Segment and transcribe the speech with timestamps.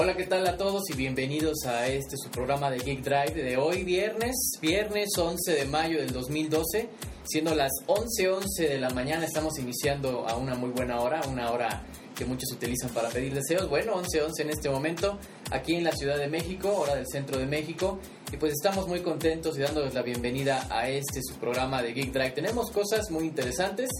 [0.00, 3.56] Hola, ¿qué tal a todos y bienvenidos a este su programa de Geek Drive de
[3.56, 6.88] hoy viernes, viernes 11 de mayo del 2012,
[7.24, 11.82] siendo las 11:11 de la mañana, estamos iniciando a una muy buena hora, una hora
[12.14, 13.68] que muchos utilizan para pedir deseos.
[13.68, 15.18] Bueno, 11:11 en este momento,
[15.50, 17.98] aquí en la Ciudad de México, hora del centro de México,
[18.32, 22.12] y pues estamos muy contentos y dándoles la bienvenida a este su programa de Geek
[22.12, 22.30] Drive.
[22.30, 23.90] Tenemos cosas muy interesantes.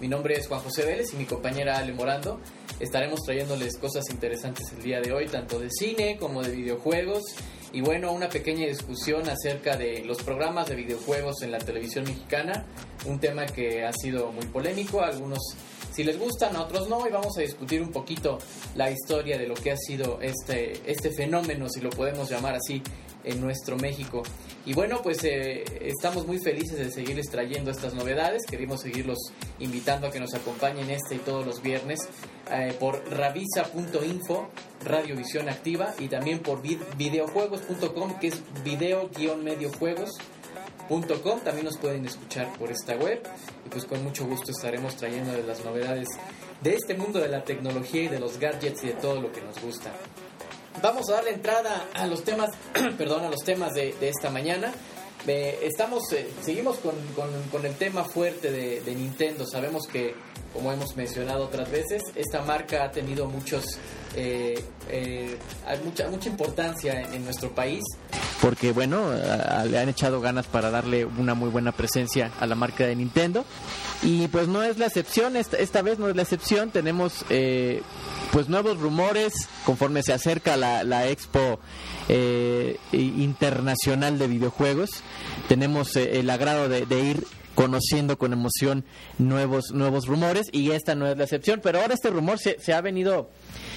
[0.00, 2.38] Mi nombre es Juan José Vélez y mi compañera Ale Morando
[2.80, 7.22] estaremos trayéndoles cosas interesantes el día de hoy, tanto de cine como de videojuegos.
[7.72, 12.66] Y bueno, una pequeña discusión acerca de los programas de videojuegos en la televisión mexicana,
[13.06, 15.38] un tema que ha sido muy polémico, algunos
[15.92, 18.38] si les gustan, otros no, y vamos a discutir un poquito
[18.74, 22.82] la historia de lo que ha sido este, este fenómeno, si lo podemos llamar así,
[23.24, 24.22] en nuestro México.
[24.66, 28.42] Y bueno, pues eh, estamos muy felices de seguirles trayendo estas novedades.
[28.48, 32.06] Queremos seguirlos invitando a que nos acompañen este y todos los viernes
[32.50, 34.50] eh, por ravisa.info,
[34.84, 41.40] Radiovisión Activa, y también por videojuegos.com, que es video-mediojuegos.com.
[41.40, 43.22] También nos pueden escuchar por esta web.
[43.64, 46.08] Y pues con mucho gusto estaremos trayendo las novedades
[46.62, 49.40] de este mundo de la tecnología y de los gadgets y de todo lo que
[49.40, 49.92] nos gusta.
[50.82, 52.50] Vamos a darle entrada a los temas,
[52.98, 54.72] perdón, a los temas de, esta mañana.
[55.26, 59.46] Eh, estamos, eh, seguimos con, el tema fuerte de, Nintendo.
[59.46, 60.14] Sabemos que,
[60.54, 63.78] como hemos mencionado otras veces, esta marca ha tenido muchos,
[64.16, 64.64] eh,
[65.84, 67.82] mucha, mucha importancia en, nuestro país.
[68.40, 69.12] Porque, bueno,
[69.66, 73.44] le han echado ganas para darle una muy buena presencia a la marca de Nintendo.
[74.02, 76.70] Y pues no es la excepción, esta, esta vez no es la excepción.
[76.70, 77.24] Tenemos
[78.32, 79.32] pues nuevos rumores
[79.64, 81.58] conforme se acerca la, la Expo
[82.08, 84.90] eh, Internacional de Videojuegos.
[85.48, 88.84] Tenemos eh, el agrado de, ir conociendo con emoción
[89.18, 92.72] nuevos nuevos rumores y esta no es la excepción pero ahora este rumor se, se
[92.72, 93.30] ha venido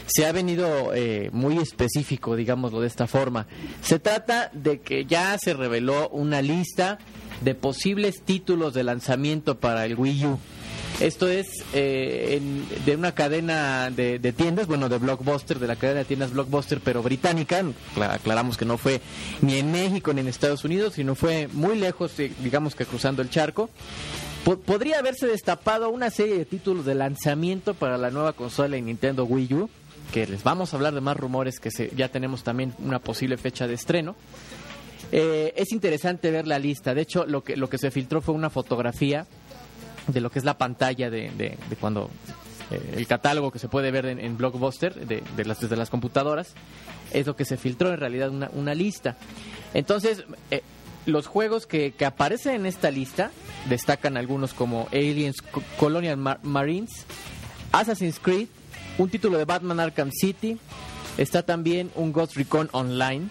[0.08, 3.48] se ha venido eh, muy específico digámoslo de esta forma.
[3.82, 7.00] Se trata de que ya se reveló una lista
[7.42, 10.40] de posibles títulos de lanzamiento para el Wii U
[11.00, 12.40] esto es eh,
[12.86, 17.02] de una cadena de, tiendas, bueno, de Blockbuster, de la cadena de tiendas Blockbuster, pero
[17.02, 17.64] británica.
[18.00, 19.02] Aclaramos que no fue
[19.42, 23.22] ni en México ni en Estados Unidos, sino fue muy lejos, eh, digamos que cruzando
[23.22, 23.70] el charco.
[24.66, 29.26] podría haberse destapado una serie de títulos de lanzamiento para la nueva consola de Nintendo
[29.26, 29.70] Wii U,
[30.12, 33.68] que les vamos a hablar de más rumores que ya tenemos también una posible fecha
[33.68, 34.16] de estreno.
[35.16, 36.96] Eh, es interesante ver la lista.
[36.96, 39.28] De hecho, lo que, lo que se filtró fue una fotografía
[40.08, 42.10] de lo que es la pantalla de, de, cuando
[42.72, 46.54] eh, el catálogo que se puede ver en, Blockbuster de, las, desde las computadoras
[47.12, 49.18] es lo que se filtró en realidad una, una lista.
[49.74, 50.62] Entonces, eh,
[51.06, 53.32] los juegos que, que, aparecen en esta lista
[53.70, 55.38] destacan algunos como Aliens
[55.78, 57.06] Colonial Marines,
[57.72, 58.48] Assassin's Creed,
[58.98, 60.58] un título de Batman Arkham City,
[61.18, 63.28] está también un Ghost Recon Online,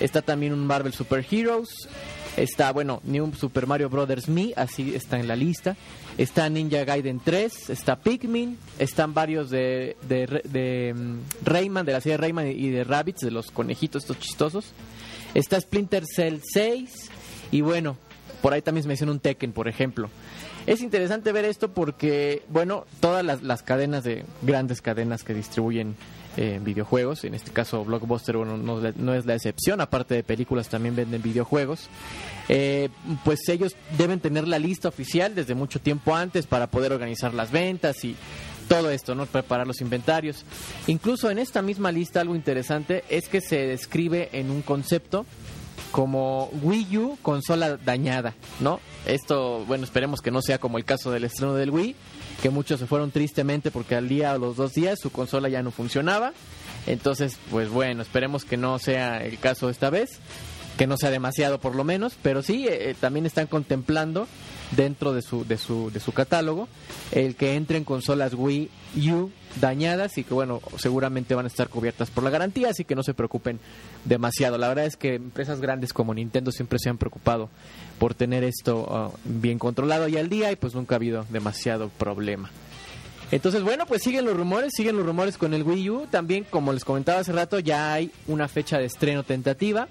[0.00, 1.88] está también un Marvel Super Heroes,
[2.36, 5.74] Está, bueno, New Super Mario Brothers Me, así está en la lista.
[6.18, 12.18] Está Ninja Gaiden 3, está Pikmin, están varios de, de, mm, Rayman, de la serie
[12.18, 14.72] Rayman y de Rabbits, de los conejitos estos chistosos.
[15.34, 17.10] Está Splinter Cell 6
[17.52, 17.96] y bueno,
[18.42, 20.10] por ahí también se menciona un Tekken, por ejemplo.
[20.66, 25.96] Es interesante ver esto porque, bueno, todas las, las cadenas de grandes cadenas que distribuyen
[26.36, 30.94] eh, videojuegos, en este caso Blockbuster bueno, no, es la excepción, aparte de películas también
[30.94, 31.88] venden videojuegos,
[32.48, 32.90] eh,
[33.24, 37.50] pues ellos deben tener la lista oficial desde mucho tiempo antes para poder organizar las
[37.50, 38.16] ventas y
[38.68, 39.26] todo esto, ¿no?
[39.26, 40.44] Preparar los inventarios.
[40.86, 45.24] Incluso en esta misma lista algo interesante es que se describe en un concepto
[45.92, 48.80] como Wii U consola dañada, ¿no?
[49.06, 51.94] Esto, bueno, esperemos que no sea como el caso del estreno del Wii,
[52.42, 55.62] que muchos se fueron tristemente porque al día o los dos días su consola ya
[55.62, 56.32] no funcionaba.
[56.86, 60.20] Entonces, pues bueno, esperemos que no sea el caso esta vez,
[60.76, 64.28] que no sea demasiado por lo menos, pero sí, eh, también están contemplando
[64.72, 66.68] dentro de su, de su, de su catálogo
[67.12, 68.70] el que entren consolas Wii
[69.10, 69.30] U
[69.60, 73.02] dañadas y que bueno, seguramente van a estar cubiertas por la garantía, así que no
[73.02, 73.58] se preocupen
[74.04, 74.58] demasiado.
[74.58, 77.48] La verdad es que empresas grandes como Nintendo siempre se han preocupado
[77.98, 81.88] por tener esto ah, bien controlado y al día y pues nunca ha habido demasiado
[81.88, 82.50] problema.
[83.32, 86.06] Entonces, bueno, pues siguen los rumores, siguen los rumores con el Wii U.
[86.08, 89.88] También, como les comentaba hace rato, ya hay una fecha de estreno tentativa.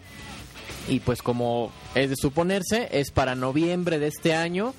[0.87, 4.73] Y pues como es de suponerse, es para noviembre de este año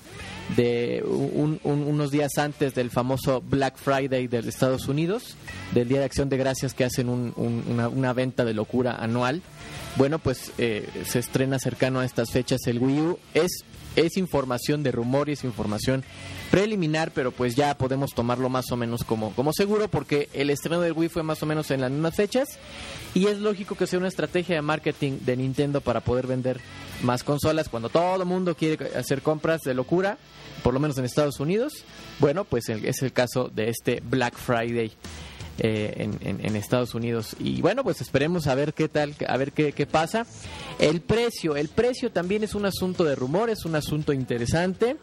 [0.55, 5.35] de unos días antes del famoso Black Friday de Estados Unidos,
[5.73, 9.41] del Día de Acción de Gracias que hacen una, venta de locura anual.
[9.97, 13.19] Bueno, pues eh, se estrena cercano a estas fechas el Wii U.
[13.33, 13.63] Es
[13.97, 16.03] es información de rumor y es información
[16.51, 20.79] preliminar, pero pues ya podemos tomarlo más o menos como, como seguro porque el estreno
[20.79, 22.47] del Wii fue más o menos en las mismas fechas
[23.13, 26.61] y es lógico que sea una estrategia de marketing de Nintendo para poder vender
[27.03, 30.17] más consolas cuando todo el mundo quiere hacer compras de locura,
[30.63, 31.83] por lo menos en Estados Unidos.
[32.19, 34.91] Bueno, pues es el caso de este Black Friday.
[35.59, 37.35] Eh, en, Estados Unidos.
[37.39, 40.25] Y bueno, pues esperemos a ver qué tal, a ver qué, pasa.
[40.79, 44.97] El precio, el precio también es un asunto de rumor, es un asunto interesante.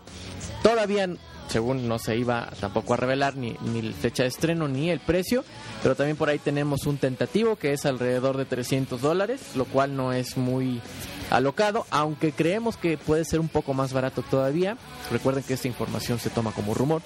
[0.63, 1.09] Todavía
[1.49, 5.45] según no se iba tampoco a revelar ni, ni fecha de estreno ni el precio,
[5.83, 9.97] pero también por ahí tenemos un tentativo que es alrededor de 300 dólares, lo cual
[9.97, 10.81] no es muy
[11.31, 14.77] alocado, aunque creemos que puede ser un poco más barato todavía.
[15.11, 17.03] Recuerden que esta información se toma como rumor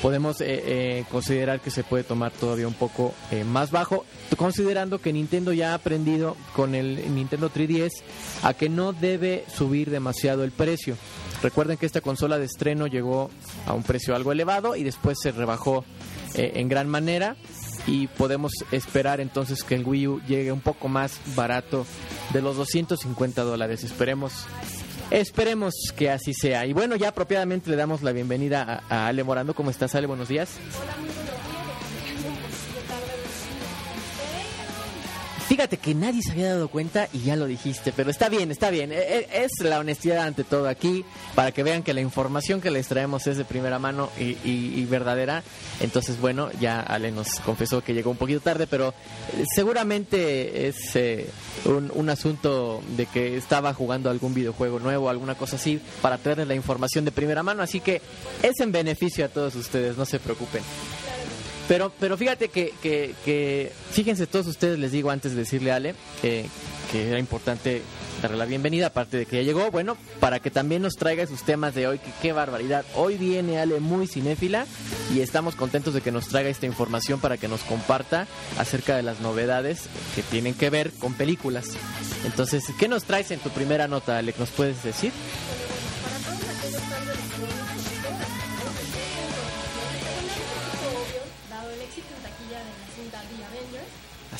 [0.00, 4.04] podemos eh, eh, considerar que se puede tomar todavía un poco eh, más bajo,
[4.36, 8.02] considerando que Nintendo ya ha aprendido con el Nintendo 3DS
[8.42, 10.96] a que no debe subir demasiado el precio.
[11.42, 13.30] Recuerden que esta consola de estreno llegó
[13.66, 15.84] a un precio algo elevado y después se rebajó
[16.34, 17.36] en gran manera
[17.86, 21.86] y podemos esperar entonces que el Wii U llegue un poco más barato
[22.32, 23.84] de los 250 dólares.
[23.84, 24.46] Esperemos
[25.10, 26.66] Esperemos que así sea.
[26.66, 29.54] Y bueno, ya apropiadamente le damos la bienvenida a, Ale Morando.
[29.54, 30.06] ¿Cómo estás, Ale?
[30.06, 30.50] Buenos días.
[35.50, 38.70] Fíjate que nadie se había dado cuenta y ya lo dijiste, pero está bien, está
[38.70, 38.92] bien.
[38.92, 41.04] E, e, es la honestidad ante todo aquí,
[41.34, 45.42] para que vean que la información que les traemos es de primera mano y, verdadera.
[45.80, 50.94] Entonces, bueno, ya Ale nos confesó que llegó un poquito tarde, pero eh, seguramente es
[50.94, 51.28] eh,
[51.64, 56.46] un, un, asunto de que estaba jugando algún videojuego nuevo, alguna cosa así, para traerles
[56.46, 57.64] la información de primera mano.
[57.64, 58.00] Así que
[58.44, 60.62] es en beneficio a todos ustedes, no se preocupen.
[61.70, 65.94] Pero, pero fíjate que, que, fíjense todos ustedes, les digo antes de decirle a Ale,
[66.20, 66.48] que
[66.92, 67.82] era importante
[68.20, 71.44] darle la bienvenida, aparte de que ya llegó, bueno, para que también nos traiga sus
[71.44, 72.84] temas de hoy, que qué barbaridad.
[72.96, 74.66] Hoy viene Ale muy cinéfila
[75.14, 78.26] y estamos contentos de que nos traiga esta información para que nos comparta
[78.58, 79.84] acerca de las novedades
[80.16, 81.68] que tienen que ver con películas.
[82.24, 84.34] Entonces, ¿qué nos traes en tu primera nota, Ale?
[84.40, 85.12] ¿Nos puedes decir?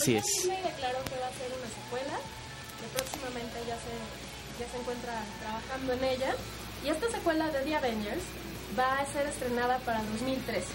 [0.01, 0.25] Así es.
[0.25, 2.17] Disney declaró que va a ser una secuela,
[2.81, 3.93] que próximamente ya se,
[4.59, 6.35] ya se encuentra trabajando en ella.
[6.85, 8.23] Y esta secuela de The Avengers
[8.79, 10.67] va a ser estrenada para 2013.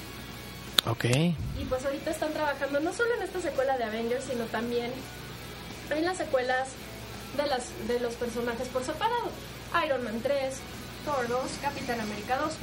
[0.87, 1.05] Ok.
[1.05, 4.91] Y pues ahorita están trabajando no solo en esta secuela de Avengers, sino también
[5.89, 6.69] en las secuelas
[7.35, 9.31] de, las, de los personajes por separado.
[9.85, 10.55] Iron Man 3,
[11.05, 12.53] Thor 2, Capitán América 2.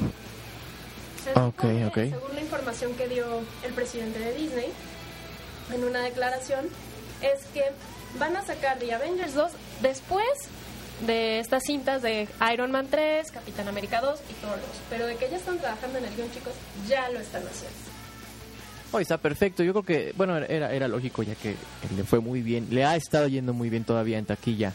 [1.48, 2.10] okay, okay.
[2.10, 3.26] Según la información que dio
[3.64, 4.72] el presidente de Disney,
[5.72, 6.66] en una declaración
[7.22, 7.64] es que
[8.18, 10.26] van a sacar The Avengers 2 después
[11.06, 14.60] de estas cintas de Iron Man 3, Capitán América 2 y Thor 2.
[14.90, 16.52] Pero de que ya están trabajando en el guion, chicos,
[16.88, 17.76] ya lo están haciendo.
[18.92, 19.62] Oh, está perfecto.
[19.62, 21.56] Yo creo que, bueno, era, era lógico ya que
[21.96, 22.68] le fue muy bien.
[22.70, 24.74] Le ha estado yendo muy bien todavía en taquilla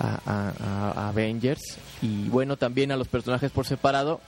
[0.00, 0.52] a,
[0.96, 1.76] a Avengers.
[2.00, 4.20] Y bueno, también a los personajes por separado.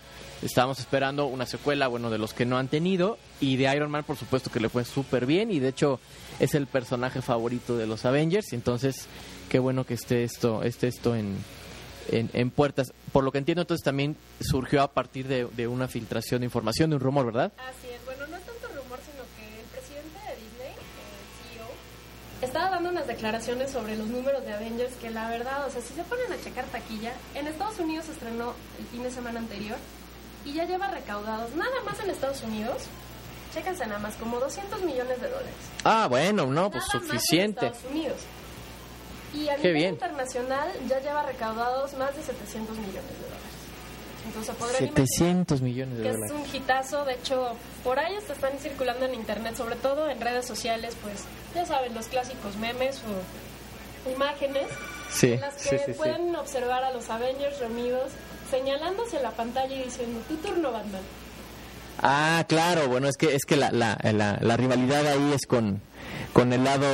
[0.43, 3.19] Estábamos esperando una secuela, bueno, de los que no han tenido.
[3.41, 5.51] Y de Iron Man, por supuesto, que le fue súper bien.
[5.51, 6.01] Y de hecho,
[6.39, 8.53] es el personaje favorito de los Avengers.
[8.53, 9.07] Y entonces,
[9.51, 11.37] qué bueno que esté esto, esté esto en,
[12.09, 12.93] en, puertas.
[13.13, 16.97] Por lo que entiendo, entonces también surgió a partir de, una filtración de información, de
[16.97, 17.53] un rumor, ¿verdad?
[17.59, 18.03] Así es.
[18.07, 21.69] Bueno, no es tanto rumor, sino que el presidente de Disney, el CEO,
[22.41, 25.93] estaba dando unas declaraciones sobre los números de Avengers que la verdad, o sea, si
[25.93, 29.77] se ponen a checar taquilla, en Estados Unidos estrenó el fin de semana anterior
[30.45, 32.85] y ya lleva recaudados nada más en Estados Unidos.
[33.55, 35.55] Chéquense nada más, como 200 millones de dólares.
[35.85, 37.67] Ah, bueno, no, pues suficiente.
[37.67, 38.21] en Estados Unidos.
[39.35, 43.51] Y a nivel internacional ya lleva recaudados más de 700 millones de dólares.
[44.27, 46.33] Entonces 700 millones de que dólares.
[46.33, 50.47] es un hitazo, de hecho, por ahí están circulando en internet, sobre todo en redes
[50.47, 54.67] sociales, pues ya saben, los clásicos memes o imágenes
[55.11, 58.13] sí, en las que pueden observar a los Avengers reunidos
[58.51, 61.03] señalándose la pantalla y diciendo, tu turno, Batman.
[62.03, 65.83] Ah, claro, bueno, es que es que la, la, la, rivalidad ahí es con,
[66.33, 66.87] con el lado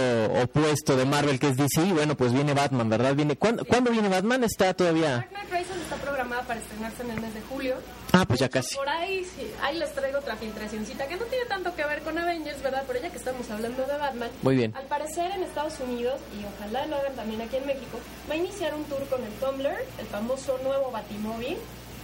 [0.42, 3.14] opuesto de Marvel, que es DC, bueno, pues viene Batman, ¿verdad?
[3.14, 4.42] Viene ¿Cuándo, ¿cuándo viene Batman?
[4.42, 5.10] Está todavía...
[5.10, 7.76] Dark Knight Rises está programada para estrenarse en el mes de julio.
[8.16, 8.75] Ah, pues ya casi.
[8.76, 12.16] Por ahí, sí, ahí les traigo otra filtracióncita que no tiene tanto que ver con
[12.16, 12.85] Avengers, ¿verdad?
[12.87, 14.30] Pero ya que estamos hablando de Batman.
[14.40, 14.75] Muy bien.
[14.75, 18.37] Al parecer en Estados Unidos, y ojalá lo hagan también aquí en México, va a
[18.37, 21.58] iniciar un tour con el Tumblr, el famoso nuevo Batimóvil,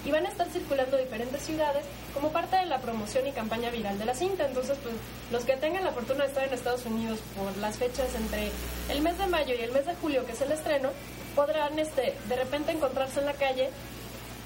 [0.04, 3.98] y van a estar circulando diferentes ciudades como parte de la promoción y campaña viral
[3.98, 4.46] de la cinta.
[4.46, 4.94] Entonces, pues
[5.30, 8.50] los que tengan la fortuna de estar en Estados Unidos por las fechas entre
[8.90, 10.90] el mes de mayo y el mes de julio, que es el estreno,
[11.34, 13.70] podrán este, de repente encontrarse en la calle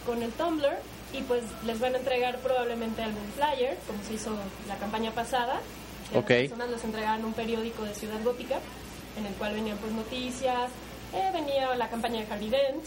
[0.05, 0.77] con el Tumblr
[1.13, 4.37] y pues les van a entregar probablemente algún flyer, como se hizo
[4.69, 5.61] la campaña pasada.
[6.11, 6.31] que Ok.
[6.31, 8.59] Las personas les entregaban un periódico de Ciudad Gótica,
[9.17, 10.71] en el cual venían pues noticias,
[11.15, 12.85] eh, venía la campaña de Harvey Dent,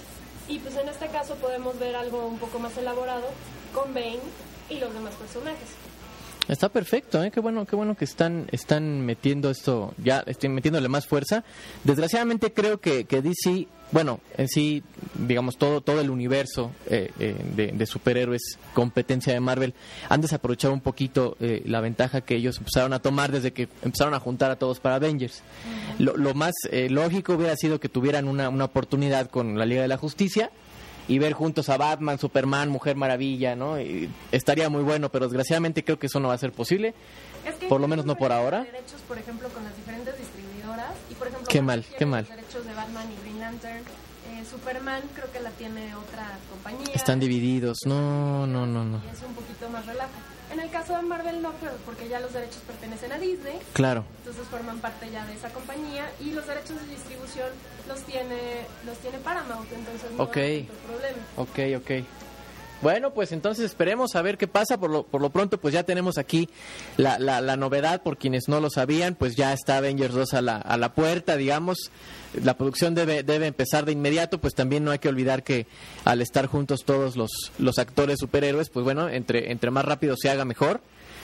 [0.48, 3.28] y pues en este caso podemos ver algo un poco más elaborado
[3.74, 4.20] con Bane
[4.70, 5.70] y los demás personajes.
[6.50, 7.30] Está perfecto, ¿eh?
[7.30, 11.44] qué bueno, qué bueno que están, están metiendo esto, ya estén metiéndole más fuerza.
[11.84, 14.82] Desgraciadamente creo que, que DC, bueno, en sí,
[15.14, 19.76] digamos, todo, todo el universo eh, eh, de, de superhéroes, competencia de Marvel,
[20.10, 24.16] han desaprovechado un poquito eh, la ventaja que ellos empezaron a tomar desde que empezaron
[24.16, 25.44] a juntar a todos para Avengers.
[26.00, 29.84] Lo, lo más eh, lógico hubiera sido que tuvieran una, una oportunidad con la Liga
[29.84, 30.50] de la Justicia
[31.10, 33.82] y ver juntos a Batman, Superman, Mujer Maravilla, ¿no?
[33.82, 36.94] Y estaría muy bueno, pero desgraciadamente creo que eso no va a ser posible.
[37.46, 38.64] Es que Por lo menos no por ahora.
[38.64, 40.94] derechos, por ejemplo, con las diferentes distribuidoras.
[41.12, 42.26] Y, por ejemplo, Qué mal, qué los mal.
[42.28, 43.80] derechos de Batman y Green Lantern.
[44.32, 46.94] Eh, Superman creo que la tiene otra compañía.
[46.94, 47.80] Están divididos.
[47.86, 49.02] No, no, no, no.
[49.06, 50.12] Y es un poquito más relajo.
[50.52, 53.60] En el caso de Marvel no, pero porque ya los derechos pertenecen a Disney.
[53.74, 54.04] Claro.
[54.20, 57.50] Entonces forman parte ya de esa compañía y los derechos de distribución
[57.88, 60.38] los tiene los tiene Paramount, entonces no Ok.
[60.38, 61.18] hay problema.
[61.38, 62.06] Ok, ok.
[62.82, 64.80] Bueno, pues entonces esperemos a ver qué pasa.
[64.80, 66.50] Por lo, por lo pronto, pues ya tenemos aquí
[66.96, 68.02] la, la, la novedad.
[68.02, 71.36] Por quienes no lo sabían, pues ya está Avengers 2 a la, a la puerta,
[71.36, 71.92] digamos.
[72.42, 75.68] La producción debe, debe empezar de inmediato, pues también no hay que olvidar que
[76.06, 80.30] al estar juntos todos los, los actores superhéroes, pues bueno, entre, entre más rápido se
[80.30, 80.80] haga mejor,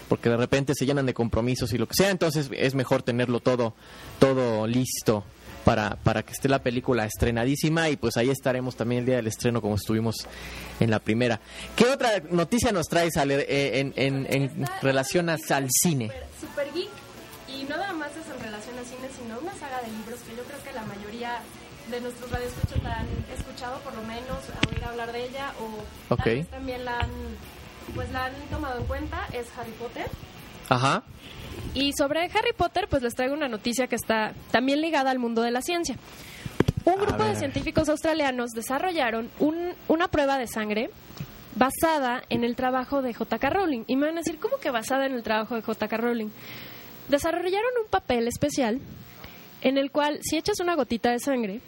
[0.10, 3.40] porque de repente se llenan de compromisos y lo que sea, entonces es mejor tenerlo
[3.40, 3.76] todo,
[4.20, 5.24] todo listo
[5.66, 9.28] para, para que esté la película estrenadísima y pues ahí estaremos también el día del
[9.28, 10.16] estreno como estuvimos
[10.80, 11.42] en la primera.
[11.76, 16.06] ¿Qué otra noticia nos traes Ale, eh, en, en, en relación a- al cine?
[16.08, 16.90] Super, super geek
[17.50, 20.36] y no nada más es en relación al cine, sino una saga de libros que
[20.38, 21.40] yo creo que la mayoría
[21.90, 23.08] de nuestros radioescuchos la han
[23.38, 26.24] escuchado por lo menos, a oír hablar de ella o Ok.
[26.24, 27.10] tal vez también la han
[27.94, 30.08] pues la han tomado en cuenta, es Harry Potter.
[30.70, 31.04] Ajá.
[31.76, 35.42] Y sobre Harry Potter, pues les traigo una noticia que está también ligada al mundo
[35.44, 35.96] de la ciencia.
[36.86, 40.90] Un grupo de científicos australianos desarrollaron un- una prueba de sangre
[41.56, 43.50] basada en el trabajo de J.K.
[43.50, 43.84] Rowling.
[43.88, 45.98] Y me van a decir, ¿cómo que basada en el trabajo de J.K.
[45.98, 46.30] Rowling?
[47.10, 48.80] Desarrollaron un papel especial
[49.62, 51.62] en el cual, si echas una gotita de sangre,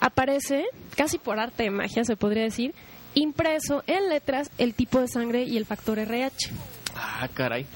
[0.00, 0.64] aparece,
[0.96, 2.74] casi por arte de magia se podría decir,
[3.14, 6.50] impreso en letras el tipo de sangre y el factor RH.
[6.94, 7.66] Ah, caray.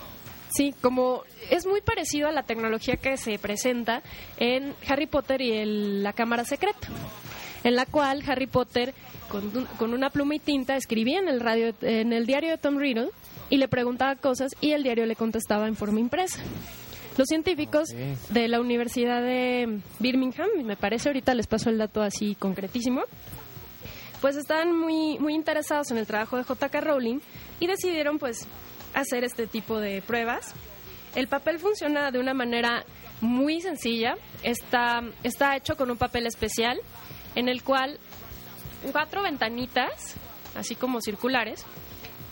[0.57, 4.03] Sí, como es muy parecido a la tecnología que se presenta
[4.39, 6.89] en Harry Potter y el- la Cámara Secreta,
[7.65, 8.95] en la cual Harry Potter
[9.29, 12.59] con, un- con una pluma y tinta escribía en el radio, en el diario de
[12.59, 13.09] Tom Riddle
[13.51, 16.41] y le preguntaba cosas y el diario le contestaba en forma impresa.
[17.17, 17.89] Los científicos
[18.31, 23.03] de la Universidad de Birmingham, me parece ahorita les paso el dato así concretísimo,
[24.21, 26.81] pues estaban muy, muy interesados en el trabajo de J.K.
[26.81, 27.19] Rowling
[27.61, 28.47] y decidieron pues
[28.95, 30.55] hacer este tipo de pruebas.
[31.15, 32.85] El papel funciona de una manera
[33.21, 34.17] muy sencilla.
[34.43, 36.81] Está, está hecho con un papel especial
[37.35, 37.99] en el cual
[38.93, 40.15] cuatro ventanitas,
[40.55, 41.65] así como circulares,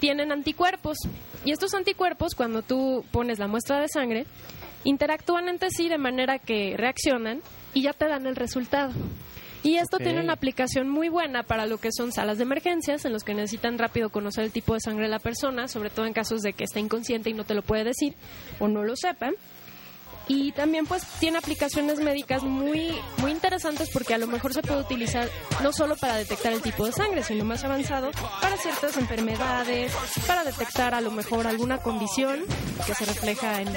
[0.01, 0.99] tienen anticuerpos.
[1.45, 4.27] Y estos anticuerpos, cuando tú pones la muestra de sangre,
[4.85, 7.41] interactúan entre sí de manera que reaccionan
[7.75, 8.93] y ya te dan el resultado.
[9.63, 13.13] Y esto tiene una aplicación muy buena para lo que son salas de emergencias, en
[13.13, 16.13] los que necesitan rápido conocer el tipo de sangre de la persona, sobre todo en
[16.13, 18.15] casos de que esté inconsciente y no te lo puede decir
[18.59, 19.35] o no lo sepan.
[20.35, 24.81] Y también pues tiene aplicaciones médicas muy muy interesantes porque a lo mejor se puede
[24.81, 25.29] utilizar
[25.63, 28.11] no solo para detectar el tipo de sangre, sino más avanzado
[28.41, 29.93] para ciertas enfermedades,
[30.27, 32.41] para detectar a lo mejor alguna condición
[32.87, 33.69] que se refleja en,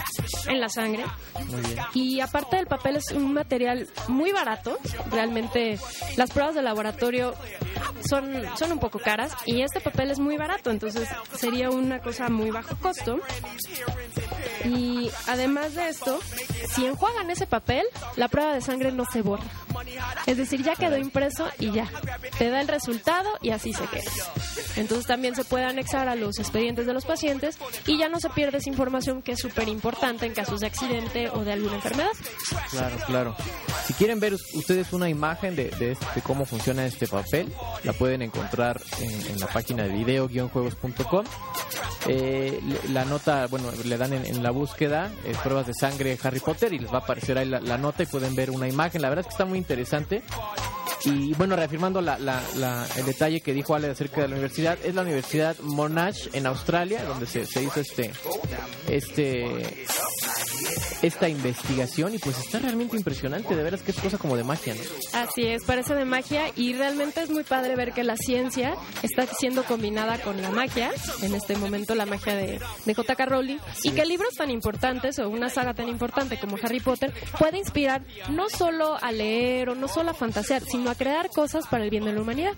[0.47, 1.03] en la sangre.
[1.45, 1.85] Muy bien.
[1.93, 4.79] Y aparte del papel es un material muy barato,
[5.11, 5.77] realmente
[6.15, 7.35] las pruebas de laboratorio
[8.07, 12.29] son, son un poco caras y este papel es muy barato, entonces sería una cosa
[12.29, 13.19] muy bajo costo.
[14.63, 16.19] Y además de esto,
[16.73, 17.83] si enjuagan ese papel,
[18.15, 19.43] la prueba de sangre no se borra.
[20.25, 21.87] Es decir, ya quedó impreso y ya.
[22.37, 24.11] Te da el resultado y así se queda.
[24.77, 28.29] Entonces también se puede anexar a los expedientes de los pacientes y ya no se
[28.29, 32.09] pierde esa información que es súper importante en casos de accidente o de alguna enfermedad.
[32.71, 33.35] Claro, claro.
[33.85, 38.21] Si quieren ver us- ustedes una imagen de, este- cómo funciona este papel, la pueden
[38.21, 41.25] encontrar en, la página de video-juegos.com.
[42.07, 42.59] Eh,
[42.89, 46.73] la nota, bueno, le dan en, en la búsqueda eh, pruebas de sangre Harry Potter
[46.73, 49.01] y les va a aparecer ahí la, la nota y pueden ver una imagen.
[49.01, 50.23] La verdad es que está muy interesante.
[51.05, 54.77] Y bueno, reafirmando la, la- la- el detalle que dijo Ale acerca de la universidad,
[54.83, 58.11] es la Universidad Monash en Australia, donde se, hizo este,
[58.89, 59.85] este,
[61.01, 64.73] esta investigación y pues está realmente impresionante, de veras que es cosa como de magia,
[64.73, 64.81] ¿no?
[65.19, 69.25] Así es, parece de magia y realmente es muy padre ver que la ciencia está
[69.27, 73.25] siendo combinada con la magia, en este momento la magia de, de J.K.
[73.25, 77.57] Rowling, y que libros tan importantes o una saga tan importante como Harry Potter puede
[77.59, 81.83] inspirar no solo a leer o no solo a fantasear, sino a crear cosas para
[81.83, 82.53] el bien de la humanidad.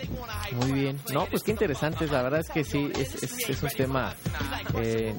[0.53, 4.15] Muy bien, no, pues qué interesante, la verdad es que sí, es, un tema
[4.75, 5.15] eh,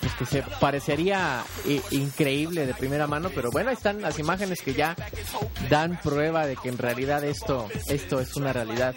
[0.00, 4.74] pues que se parecería eh, increíble de primera mano, pero bueno, están las imágenes que
[4.74, 4.96] ya
[5.68, 8.94] dan prueba de que en realidad esto, esto es una realidad.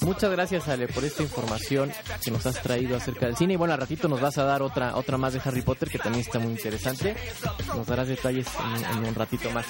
[0.00, 3.74] Muchas gracias Ale por esta información que nos has traído acerca del cine y bueno,
[3.74, 6.38] al ratito nos vas a dar otra, otra más de Harry Potter que también está
[6.38, 7.16] muy interesante.
[7.74, 8.46] Nos darás detalles
[8.76, 9.66] en, en un ratito más.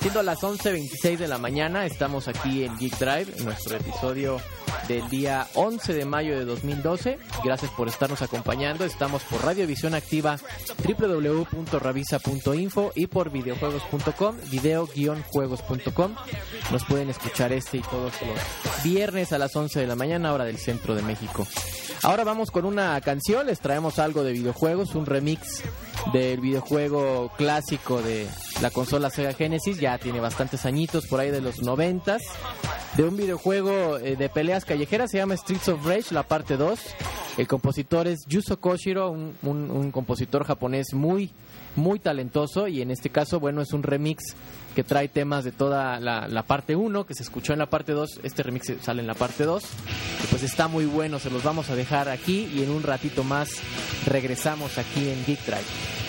[0.00, 4.40] Siendo las 11.26 de la mañana, estamos aquí en Geek Drive, nuestro episodio
[4.88, 7.18] del día 11 de mayo de 2012.
[7.44, 8.84] Gracias por estarnos acompañando.
[8.84, 10.38] Estamos por Radiovisión Activa,
[10.84, 16.14] www.ravisa.info y por videojuegos.com, video-juegos.com.
[16.70, 20.44] Nos pueden escuchar este y todos los viernes a las 11 de la mañana, hora
[20.44, 21.46] del centro de México.
[22.02, 25.62] Ahora vamos con una canción, les traemos algo de videojuegos, un remix
[26.12, 28.26] del videojuego clásico de
[28.60, 32.22] la consola Sega Genesis, ya tiene bastantes añitos, por ahí de los noventas,
[32.96, 36.78] de un videojuego eh, de peleas callejeras, se llama Streets of Rage, la parte 2.
[37.38, 41.30] El compositor es Yuzo Koshiro, un, compositor japonés muy,
[41.76, 44.22] muy talentoso y en este caso, bueno, es un remix
[44.74, 47.92] que trae temas de toda la, la parte 1 que se escuchó en la parte
[47.92, 49.64] 2, este remix sale en la parte 2
[50.24, 53.24] y pues está muy bueno, se los vamos a dejar aquí y en un ratito
[53.24, 53.48] más
[54.06, 56.01] regresamos aquí en Geek Drive.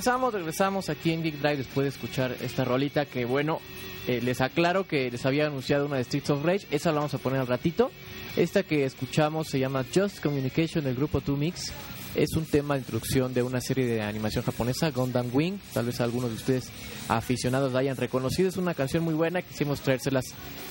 [0.00, 3.60] Regresamos, regresamos aquí en Geek Drive después de escuchar esta rolita que bueno,
[4.06, 7.12] eh, les aclaro que les había anunciado una de Streets of Rage, esa la vamos
[7.12, 7.90] a poner al ratito.
[8.34, 11.70] Esta que escuchamos se llama Just Communication del grupo 2Mix.
[12.14, 15.58] Es un tema de introducción de una serie de animación japonesa, Gundam Wing.
[15.74, 16.70] Tal vez algunos de ustedes
[17.10, 18.48] aficionados la hayan reconocido.
[18.48, 20.24] Es una canción muy buena, quisimos traérselas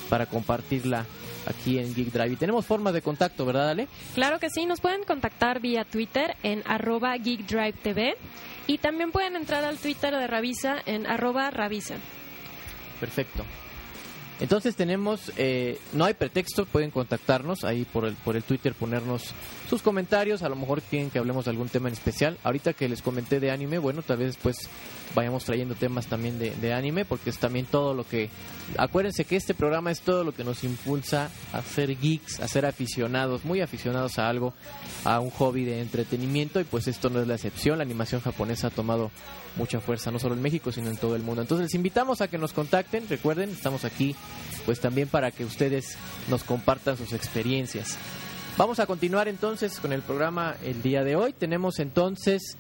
[0.10, 1.06] para compartirla
[1.46, 2.34] aquí en Geek Drive.
[2.34, 3.88] Y tenemos formas de contacto, ¿verdad, Ale?
[4.16, 8.18] Claro que sí, nos pueden contactar vía Twitter en arroba Geek Drive TV
[8.70, 11.96] y también pueden entrar al Twitter de Ravisa en arroba Ravisa.
[13.00, 13.44] Perfecto.
[14.40, 19.34] Entonces tenemos, eh, no hay pretexto, pueden contactarnos ahí por el, por el Twitter, ponernos
[19.70, 22.38] sus comentarios, a lo mejor quieren que hablemos de algún tema en especial.
[22.44, 24.70] Ahorita que les comenté de anime, bueno, tal vez después
[25.14, 28.30] vayamos trayendo temas también de, de anime, porque es también todo lo que...
[28.78, 32.66] Acuérdense que este programa es todo lo que nos impulsa a ser geeks, a ser
[32.66, 34.54] aficionados, muy aficionados a algo,
[35.04, 38.68] a un hobby de entretenimiento, y pues esto no es la excepción, la animación japonesa
[38.68, 39.12] ha tomado
[39.58, 41.42] mucha fuerza, no solo en México, sino en todo el mundo.
[41.42, 44.16] Entonces les invitamos a que nos contacten, recuerden, estamos aquí
[44.66, 45.98] pues también para que ustedes
[46.30, 47.98] nos compartan sus experiencias.
[48.58, 51.34] Vamos a continuar entonces con el programa el día de hoy.
[51.34, 52.58] Tenemos entonces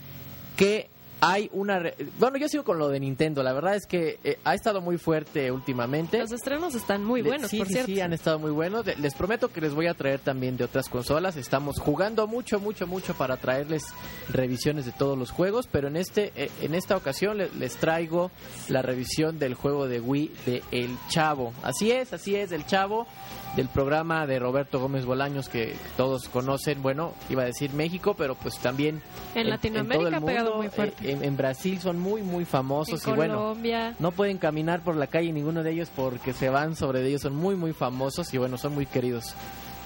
[0.55, 0.89] que
[1.21, 1.79] hay una...
[1.79, 3.43] re- Bueno, yo sigo con lo de Nintendo.
[3.43, 6.17] La verdad es que eh, ha estado muy fuerte últimamente.
[6.19, 7.91] Los estrenos están muy buenos, sí, por sí, cierto.
[7.91, 8.85] sí, han estado muy buenos.
[8.99, 11.35] Les prometo que les voy a traer también de otras consolas.
[11.37, 13.83] Estamos jugando mucho, mucho, mucho para traerles
[14.31, 15.67] revisiones de todos los juegos.
[15.71, 18.31] Pero en este, eh, en esta ocasión le- les traigo
[18.67, 21.53] la revisión del juego de Wii de El Chavo.
[21.63, 23.07] Así es, así es, El Chavo
[23.55, 26.81] del programa de Roberto Gómez Bolaños que todos conocen.
[26.83, 29.01] Bueno, iba a decir México, pero pues también
[29.33, 31.08] En Latinoamérica todo el ha pegado muy fuerte.
[31.08, 33.35] eh, En, en Brasil son muy, muy famosos en y bueno.
[33.35, 33.95] Colombia.
[33.99, 37.35] No pueden caminar por la calle ninguno de ellos porque se van sobre ellos, son
[37.35, 39.35] muy muy famosos y bueno, son muy queridos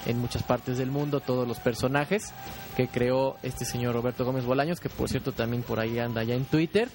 [0.06, 2.34] en muchas partes del mundo, todos los personajes
[2.76, 6.36] que creó este señor Roberto Gómez Bolaños, que por cierto también por ahí anda ya
[6.36, 6.90] en Twitter,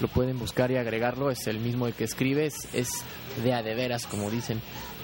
[0.00, 2.90] lo pueden buscar y agregarlo, es el mismo el que escribe, es, es
[3.42, 4.60] de a de veras como dicen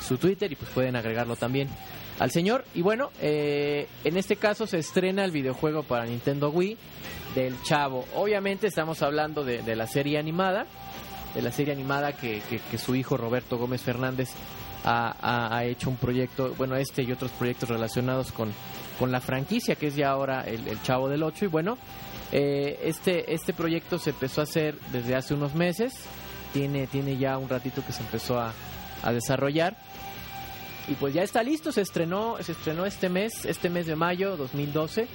[0.06, 1.68] su Twitter y pues pueden agregarlo también
[2.18, 2.64] al señor.
[2.74, 6.76] Y bueno, eh, en este caso se estrena el videojuego para Nintendo Wii
[7.36, 8.06] del Chavo.
[8.14, 10.66] Obviamente estamos hablando de, la serie animada,
[11.34, 12.40] de la serie animada que,
[12.78, 14.30] su hijo Roberto Gómez Fernández
[14.84, 18.52] ha, hecho un proyecto, bueno, este y otros proyectos relacionados con,
[18.98, 21.76] con la franquicia que es ya ahora el, Chavo del 8 y bueno,
[22.32, 25.92] eh, este, este proyecto se empezó a hacer desde hace unos meses,
[26.54, 28.54] tiene, tiene ya un ratito que se empezó a,
[29.02, 29.76] a desarrollar.
[30.88, 34.36] Y pues ya está listo, se estrenó, se estrenó este mes, este mes de mayo
[34.36, 35.08] 2012,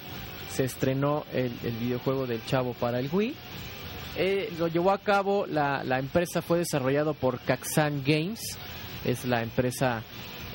[0.52, 3.34] se estrenó el, el videojuego del Chavo para el Wii.
[4.16, 8.58] Eh, lo llevó a cabo, la, la empresa fue desarrollado por Kaxan Games,
[9.06, 10.02] es la empresa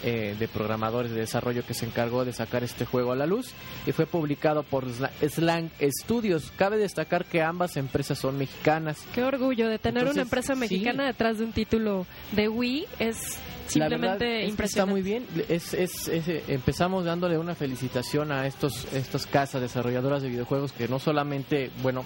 [0.03, 3.51] eh, de programadores de desarrollo que se encargó de sacar este juego a la luz
[3.85, 6.51] y fue publicado por Sla- Slang Studios.
[6.57, 8.97] Cabe destacar que ambas empresas son mexicanas.
[9.13, 10.59] Qué orgullo de tener Entonces, una empresa sí.
[10.59, 12.85] mexicana detrás de un título de Wii.
[12.99, 13.37] Es
[13.75, 14.65] La verdad simplemente impresionante.
[14.65, 15.25] Está muy bien.
[15.49, 20.71] Es, es- es, eh, empezamos dándole una felicitación a estos estas casas desarrolladoras de videojuegos
[20.71, 22.05] que no solamente, bueno,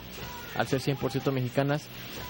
[0.57, 1.83] al ser 100% mexicanas,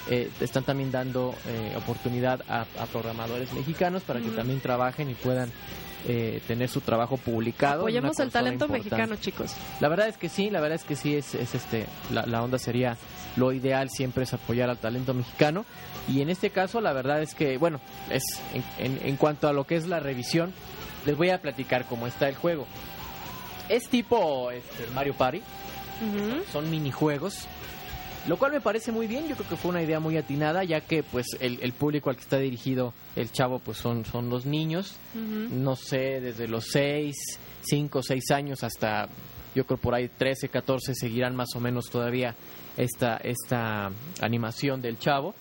[0.10, 5.14] eh, están también dando eh, oportunidad a, a programadores mexicanos para que también trabajen y
[5.14, 5.52] puedan
[6.08, 7.82] eh, tener su trabajo publicado.
[7.82, 8.90] Apoyemos el talento importante.
[8.90, 9.54] mexicano, chicos.
[9.80, 12.42] La verdad es que sí, la verdad es que sí es, es este la, la
[12.44, 12.98] onda sería
[13.38, 15.64] lo ideal siempre es apoyar al talento mexicano
[16.10, 19.54] y en este caso la verdad es que bueno es en, en- en cuanto a
[19.54, 20.52] lo que es la revisión
[21.06, 22.66] les voy a platicar cómo está el juego.
[23.70, 26.44] Es tipo este, Mario Party, Ujú.
[26.52, 27.46] son minijuegos,
[28.28, 29.28] lo cual me parece muy bien.
[29.28, 32.16] Yo creo que fue una idea muy atinada, ya que pues el, el público al
[32.16, 37.16] que está dirigido el chavo pues son son los niños no sé, desde los 6,
[37.62, 39.10] 5, 6 años hasta
[39.54, 42.36] yo creo por ahí 13, 14 seguirán más o menos todavía
[42.78, 45.36] esta, esta animación del chavo.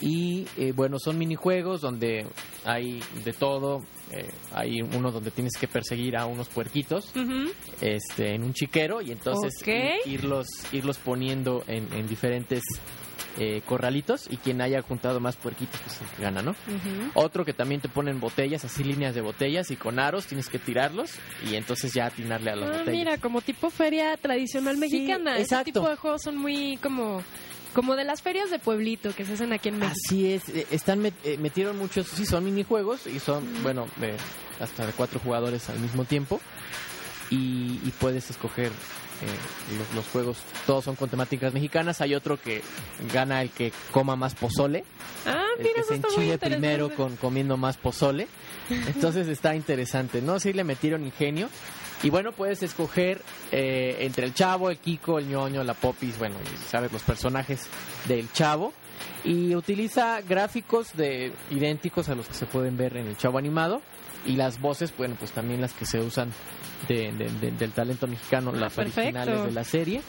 [0.00, 2.26] Y eh, bueno, son minijuegos donde
[2.64, 3.82] hay de todo.
[4.12, 7.12] eh, hay uno donde tienes que perseguir a unos puerquitos
[7.80, 9.52] este, en un chiquero y entonces
[10.06, 12.62] irlos, irlos poniendo en, en diferentes
[13.36, 16.52] eh, corralitos y quien haya juntado más puerquitos pues el que gana, ¿no?
[16.52, 17.10] Ujú.
[17.14, 20.58] Otro que también te ponen botellas, así líneas de botellas y con aros tienes que
[20.58, 21.10] tirarlos
[21.48, 22.94] y entonces ya atinarle a las Ah, botellas.
[22.98, 25.34] mira, como tipo feria tradicional Sí, mexicana.
[25.34, 25.64] Ese exacto.
[25.72, 27.22] tipo de juegos son muy como
[27.78, 29.96] como de las ferias de pueblito que se hacen aquí en México.
[30.06, 34.16] Así es, eh, están eh, metieron muchos, sí son minijuegos y son, bueno, de-
[34.60, 36.40] hasta de cuatro jugadores al mismo tiempo.
[37.30, 40.38] Y, y puedes escoger eh, los, los juegos.
[40.66, 42.00] Todos son con temáticas mexicanas.
[42.00, 42.62] Hay otro que
[43.12, 44.84] gana el que coma más pozole.
[45.26, 48.28] Ah, el que se enchile primero con comiendo más pozole.
[48.70, 50.38] Entonces está interesante, ¿no?
[50.38, 51.48] Sí le metieron ingenio.
[52.02, 56.36] Y bueno, puedes escoger eh, entre el chavo, el Kiko, el ñoño, la popis, bueno,
[56.68, 57.66] sabes, los personajes
[58.06, 58.72] del chavo.
[59.24, 63.82] Y utiliza gráficos de idénticos a los que se pueden ver en el chavo animado.
[64.26, 66.30] Y las voces, bueno, pues también las que se usan
[66.88, 69.00] de- de- de- del talento mexicano, Ah, las perfecto.
[69.00, 70.02] originales de la serie.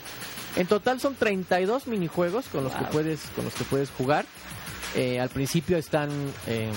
[0.56, 4.26] En total son 32 minijuegos con los que puedes con los que puedes jugar.
[4.96, 6.10] Eh, al principio están
[6.48, 6.70] eh,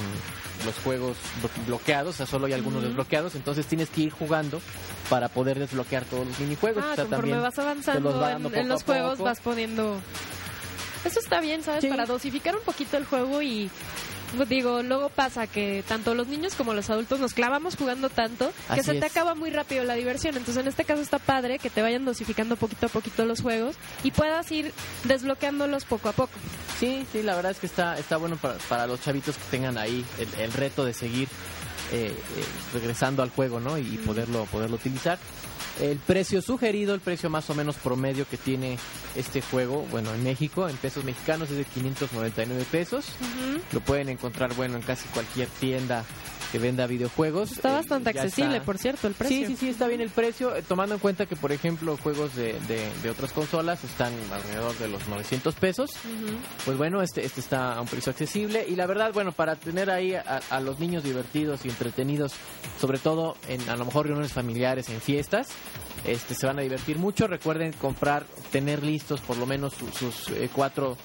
[0.65, 4.61] los juegos blo- bloqueados, o sea, solo hay algunos desbloqueados, entonces tienes que ir jugando
[5.09, 6.83] para poder desbloquear todos los minijuegos.
[6.85, 9.99] Ah, O sea, conforme también vas avanzando los va dando en, los juegos vas poniendo...
[11.03, 11.81] Eso está bien, ¿sabes?
[11.81, 11.89] Sí.
[11.89, 13.69] Para dosificar un poquito el juego y...
[14.49, 18.79] Digo, luego pasa que tanto los niños como los adultos nos clavamos jugando tanto que
[18.79, 19.11] Así se te es.
[19.11, 20.35] acaba muy rápido la diversión.
[20.37, 23.75] Entonces, en este caso está padre que te vayan dosificando poquito a poquito los juegos
[24.03, 26.31] y puedas ir desbloqueándolos poco a poco.
[26.79, 29.77] Sí, sí, la verdad es que está, está bueno para, para los chavitos que tengan
[29.77, 31.27] ahí el, el reto de seguir
[31.91, 32.43] eh, eh,
[32.73, 33.77] regresando al juego, ¿no?
[33.77, 35.19] Y poderlo, poderlo utilizar.
[35.81, 38.77] El precio sugerido, el precio más o menos promedio que tiene
[39.15, 43.05] este juego, bueno, en México, en pesos mexicanos, es de 599 pesos.
[43.71, 46.05] Lo pueden encontrar, bueno, en casi cualquier tienda
[46.53, 47.51] que venda videojuegos.
[47.51, 49.37] Está Eh, bastante accesible, está- por cierto, el precio.
[49.39, 52.35] Sí, sí, sí, está bien el precio, eh, tomando en cuenta que, por ejemplo, juegos
[52.35, 55.89] de, de, de otras consolas están alrededor de los 900 pesos.
[56.63, 59.89] Pues bueno, este, este está a un precio accesible y la verdad, bueno, para tener
[59.89, 62.33] ahí a, a los niños divertidos y entretenidos,
[62.79, 65.47] sobre todo en a lo mejor reuniones familiares, en fiestas,
[66.05, 67.25] este se van a divertir mucho.
[67.27, 70.97] Recuerden comprar, tener listos por lo menos su- sus eh, cuatro,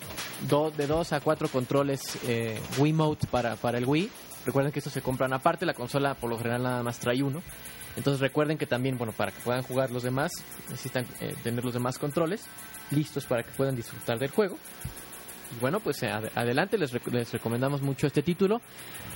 [0.46, 4.10] do- de dos a cuatro controles eh, Wiimote para, para el Wii.
[4.46, 7.42] Recuerden que estos se compran aparte, la consola por lo general nada más trae uno.
[7.96, 10.30] Entonces recuerden que también, bueno, para que puedan jugar los demás,
[10.70, 12.44] necesitan eh, tener los demás controles
[12.90, 14.56] listos para que puedan disfrutar del juego.
[15.56, 18.60] Y bueno, pues eh, ad- adelante, les, rec- les recomendamos mucho este título.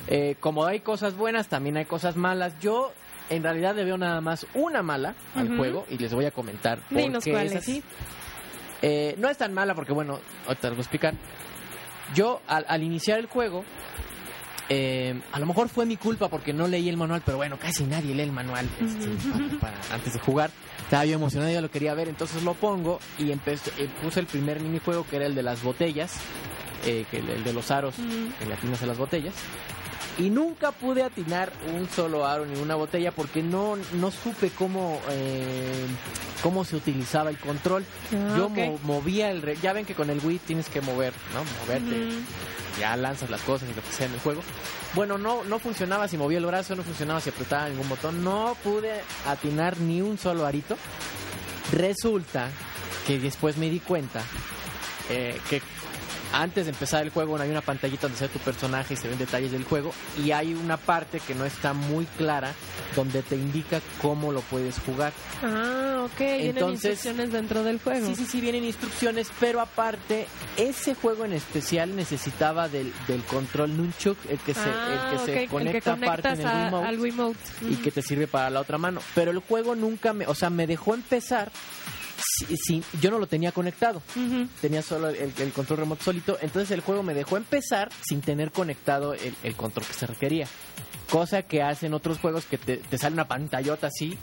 [0.08, 2.58] Eh, como hay cosas buenas, también hay cosas malas.
[2.60, 2.92] Yo
[3.30, 6.80] en realidad le veo nada más una mala al juego y les voy a comentar
[6.80, 7.58] por qué cuál es es.
[7.58, 7.82] así.
[8.82, 11.14] Eh, no es tan mala porque, bueno, ahorita les voy a explicar.
[12.14, 13.64] Yo al, al iniciar el juego,
[14.68, 17.84] eh, a lo mejor fue mi culpa porque no leí el manual, pero bueno, casi
[17.84, 20.50] nadie lee el manual este, para- para- antes de jugar.
[20.84, 24.26] Estaba yo emocionado, ya lo quería ver, entonces lo pongo y empecé, eh, puse el
[24.26, 26.16] primer minijuego que era el de las botellas,
[26.84, 28.28] eh, que el, el de los aros Ujú.
[28.40, 29.34] en latinas a las botellas.
[30.18, 35.00] Y nunca pude atinar un solo aro ni una botella porque no, no supe cómo,
[35.10, 35.86] eh,
[36.42, 37.84] cómo se utilizaba el control.
[38.12, 38.56] Ah, Yo ok.
[38.56, 39.40] mo- movía el...
[39.42, 41.42] re- ya ven que con el Wii tienes que mover, ¿no?
[41.62, 42.08] Moverte
[42.78, 44.42] ya lanzas las cosas y lo que sea en el juego.
[44.94, 48.56] Bueno, no, no funcionaba si movía el brazo, no funcionaba si apretaba ningún botón, no
[48.64, 50.76] pude atinar ni un solo arito.
[51.72, 52.50] Resulta
[53.06, 54.22] que después me di cuenta
[55.10, 55.62] eh, que
[56.32, 59.08] antes de empezar el juego hay una pantallita donde se ve tu personaje y se
[59.08, 62.52] ven detalles del juego y hay una parte que no está muy clara
[62.96, 65.12] donde te indica cómo lo puedes jugar.
[65.42, 66.18] Ah, ok.
[66.18, 68.06] Vienen Entonces- instrucciones dentro del juego.
[68.06, 73.76] Sí, sí, sí, vienen instrucciones, pero aparte, ese juego en especial necesitaba del, del control
[73.76, 76.86] Nunchuk, el que se, Ah, el que ok, se conecta aparte en el a- Wiimote
[76.88, 77.38] al Wiimote.
[77.70, 79.00] y que te sirve para la otra mano.
[79.14, 81.50] Pero el juego nunca me, o sea, me dejó empezar,
[82.24, 84.02] si, si- yo no lo tenía conectado,
[84.60, 88.50] tenía solo el, el control remoto solito, entonces el juego me dejó empezar sin tener
[88.52, 90.46] conectado el, el control que se requería.
[91.12, 94.16] Cosa que hacen otros juegos que te, te sale una pantallota así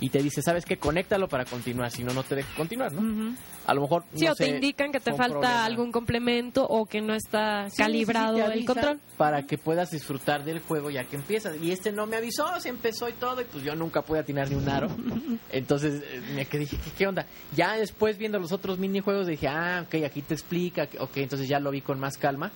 [0.00, 0.78] y te dice, ¿sabes qué?
[0.78, 3.34] Conéctalo para continuar, si no, no te deja continuar, ¿no?
[3.66, 4.04] A lo mejor.
[4.14, 5.64] Sí, no o te indican que te falta problema.
[5.66, 9.00] algún complemento o que no está Sí, sí, sí, calibrado el control.
[9.18, 11.58] Para que puedas disfrutar del juego ya que empiezas.
[11.62, 14.48] Y este no me avisó, se empezó y todo, y pues yo nunca pude atinar
[14.48, 14.88] ni un aro.
[15.52, 17.26] Entonces eh, me quedé, dije, ¿qué, qué onda?
[17.54, 21.46] Ya después viendo los otros minijuegos dije, ah, ok, aquí te explica, que- ok, entonces
[21.46, 22.50] ya lo vi con más calma.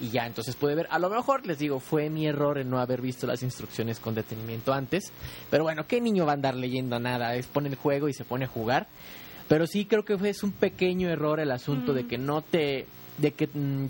[0.00, 0.88] Y ya, entonces pude ver.
[0.90, 4.14] A lo mejor, les digo, fue mi error en no haber visto las instrucciones con
[4.14, 5.12] detenimiento antes.
[5.50, 7.34] Pero bueno, ¿qué niño va a andar leyendo nada?
[7.36, 8.88] Es pone el juego y se pone a jugar.
[9.48, 12.86] Pero sí creo que fue es un pequeño error el asunto de que no te...
[13.18, 13.86] de que mm,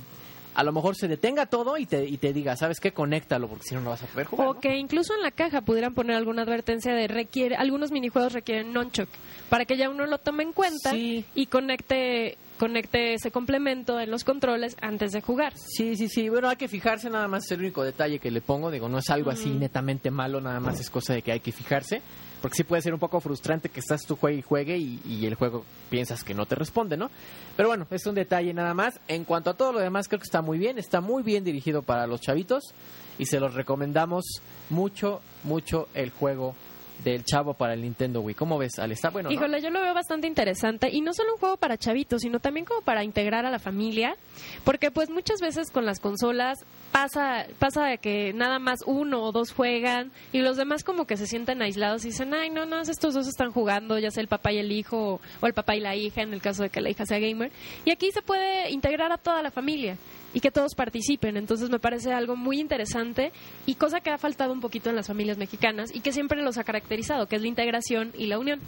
[0.54, 2.92] a lo mejor se detenga todo y te, y te diga, ¿sabes qué?
[2.92, 4.48] Conéctalo porque si no, no vas a poder jugar.
[4.48, 4.60] O ¿no?
[4.60, 9.08] que incluso en la caja pudieran poner alguna advertencia de requiere, algunos minijuegos requieren nonchok,
[9.48, 11.24] para que ya uno lo tome en cuenta Sí.
[11.34, 15.52] y conecte, conecte ese complemento en los controles antes de jugar.
[15.56, 16.28] Sí, sí, sí.
[16.28, 18.70] Bueno, hay que fijarse nada más, es el único detalle que le pongo.
[18.70, 21.52] Digo, no es algo así netamente malo, nada más es cosa de que hay que
[21.52, 22.00] fijarse.
[22.44, 25.34] Porque sí puede ser un poco frustrante que estás tú juegue y juegue y, el
[25.34, 27.10] juego piensas que no te responde, ¿no?
[27.56, 29.00] Pero bueno, es un detalle nada más.
[29.08, 30.78] En cuanto a todo lo demás, creo que está muy bien.
[30.78, 32.74] Está muy bien dirigido para los chavitos.
[33.18, 36.54] Y se los recomendamos mucho, mucho el juego
[37.02, 38.34] del chavo para el Nintendo Wii.
[38.34, 38.92] ¿Cómo ves, Ale?
[38.92, 39.30] Está bueno.
[39.30, 39.34] ¿no?
[39.34, 42.66] Híjole, yo lo veo bastante interesante y no solo un juego para chavitos, sino también
[42.66, 44.18] como para integrar a la familia,
[44.64, 49.50] porque pues muchas veces con las consolas pasa pasa que nada más uno o dos
[49.50, 53.14] juegan y los demás como que se sienten aislados y dicen, "Ay, no, no, estos
[53.14, 55.96] dos están jugando, ya sea el papá y el hijo o el papá y la
[55.96, 57.50] hija en el caso de que la hija sea gamer."
[57.84, 59.96] Y aquí se puede integrar a toda la familia
[60.32, 61.36] y que todos participen.
[61.36, 63.32] Entonces me parece algo muy interesante
[63.66, 66.58] y cosa que ha faltado un poquito en las familias mexicanas y que siempre los
[66.58, 68.60] ha caracterizado, que es la integración y la unión.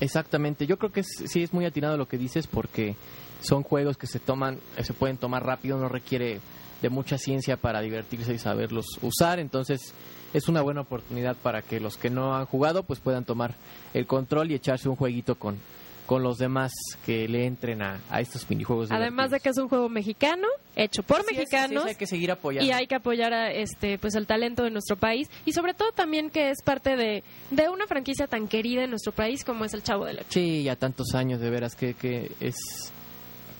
[0.00, 2.96] Exactamente, yo creo que sí es muy atinado lo que dices porque
[3.42, 6.40] son juegos que se toman, se pueden tomar rápido, no requiere
[6.84, 9.94] de mucha ciencia para divertirse y saberlos usar, entonces
[10.34, 13.54] es una buena oportunidad para que los que no han jugado pues puedan tomar
[13.94, 15.56] el control y echarse un jueguito con,
[16.04, 16.74] con los demás
[17.06, 18.90] que le entren a, a estos minijuegos.
[18.90, 21.86] Además de que es un juego mexicano, hecho por mexicanos.
[21.86, 22.68] hay que seguir apoyando.
[22.68, 25.90] y hay que apoyar a, este pues el talento de nuestro país y sobre todo
[25.92, 29.72] también que es parte de, de una franquicia tan querida en nuestro país como es
[29.72, 30.26] el Chavo del Ocho.
[30.28, 32.56] Sí, ya tantos años, de veras, que, que es...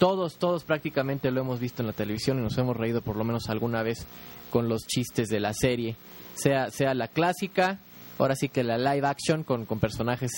[0.05, 3.25] Todos, todos prácticamente lo hemos visto en la televisión y nos hemos reído por lo
[3.25, 4.07] menos alguna vez
[4.51, 5.97] con los chistes de la serie.
[6.35, 7.79] Sea, sea la clásica,
[8.19, 10.31] ahora sí que la live action con, con personajes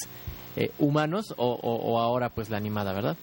[0.54, 3.16] eh, humanos o, ahora pues la animada, ¿verdad?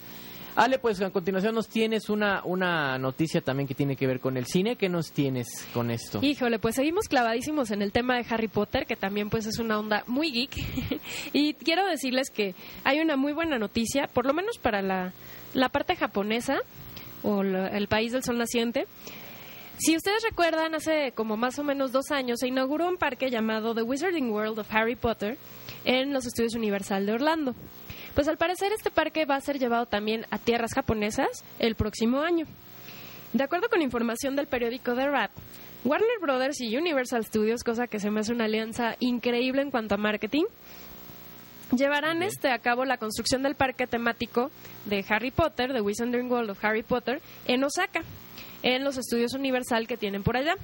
[0.54, 4.36] Ale, pues a continuación nos tienes una, una noticia también que tiene que ver con
[4.36, 4.76] el cine.
[4.76, 6.18] ¿Qué nos tienes con esto?
[6.20, 9.78] Híjole, pues seguimos clavadísimos en el tema de Harry Potter, que también pues es una
[9.78, 11.00] onda muy geek.
[11.32, 12.54] y quiero decirles que
[12.84, 15.14] hay una muy buena noticia, por lo menos para la,
[15.54, 16.58] la parte japonesa
[17.22, 18.86] o el país del sol naciente.
[19.78, 23.74] Si ustedes recuerdan, hace como más o menos dos años se inauguró un parque llamado
[23.74, 25.36] The Wizarding World of Harry Potter
[25.84, 27.54] en los estudios Universal de Orlando.
[28.14, 32.20] Pues al parecer este parque va a ser llevado también a tierras japonesas el próximo
[32.20, 32.46] año.
[33.32, 35.32] De acuerdo con información del periódico The Wrap,
[35.84, 39.96] Warner Brothers y Universal Studios, cosa que se me hace una alianza increíble en cuanto
[39.96, 40.44] a marketing,
[41.76, 44.50] llevarán este a cabo la construcción del parque temático
[44.84, 48.02] de Harry Potter, The Wizarding World of Harry Potter, en Osaka,
[48.62, 50.54] en los estudios Universal que tienen por allá.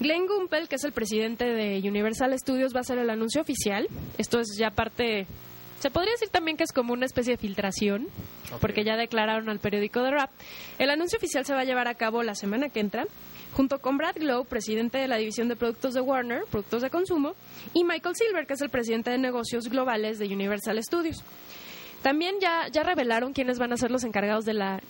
[0.00, 3.88] Glenn Gumpel, que es el presidente de Universal Studios, va a hacer el anuncio oficial.
[4.16, 5.26] Esto es ya parte,
[5.80, 8.06] se podría decir también que es como una especie de filtración,
[8.60, 10.30] porque ya declararon al periódico The Rap.
[10.78, 13.06] El anuncio oficial se va a llevar a cabo la semana que entra,
[13.54, 17.34] junto con Brad Glow, presidente de la división de productos de Warner, productos de consumo,
[17.74, 21.24] y Michael Silver, que es el presidente de negocios globales de Universal Studios.
[22.02, 24.80] También ya, ya revelaron quiénes van a ser los encargados de la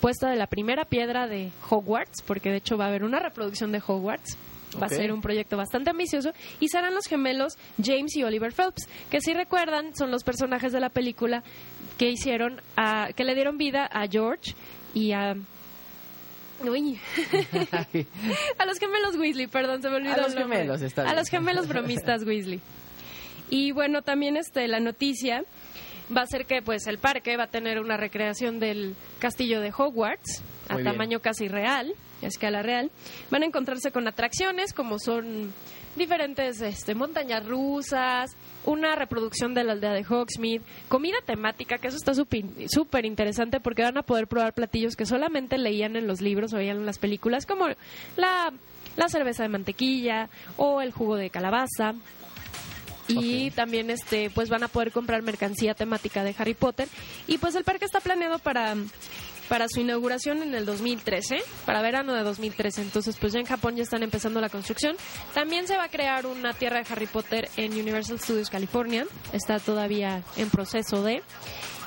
[0.00, 3.72] puesta de la primera piedra de Hogwarts, porque de hecho va a haber una reproducción
[3.72, 4.36] de Hogwarts.
[4.80, 8.88] Va a ser un proyecto bastante ambicioso y serán los gemelos James y Oliver Phelps,
[9.08, 11.42] que si recuerdan son los personajes de la película
[11.96, 14.54] que hicieron a, que le dieron vida a George
[14.92, 15.34] y a
[16.62, 16.98] Uy.
[18.58, 21.16] a los gemelos Weasley, perdón, se me olvidó A los gemelos, está A bien.
[21.16, 22.60] los gemelos bromistas Weasley.
[23.50, 25.44] Y bueno, también este la noticia
[26.14, 29.72] va a ser que pues el parque va a tener una recreación del castillo de
[29.76, 30.92] Hogwarts a Muy bien.
[30.94, 31.92] tamaño casi real,
[32.22, 32.90] a escala real.
[33.30, 35.52] Van a encontrarse con atracciones como son
[35.96, 41.96] diferentes este, montañas rusas, una reproducción de la aldea de Hogsmeade, comida temática, que eso
[41.96, 46.52] está súper interesante porque van a poder probar platillos que solamente leían en los libros
[46.52, 47.66] o veían en las películas, como
[48.16, 48.52] la,
[48.96, 51.94] la cerveza de mantequilla o el jugo de calabaza.
[53.08, 56.88] Y también este pues van a poder comprar mercancía temática de Harry Potter
[57.28, 58.74] y pues el parque está planeado para
[59.48, 62.82] para su inauguración en el 2013, para verano de 2013.
[62.82, 64.96] Entonces, pues ya en Japón ya están empezando la construcción.
[65.34, 69.06] También se va a crear una tierra de Harry Potter en Universal Studios California.
[69.32, 71.22] Está todavía en proceso de.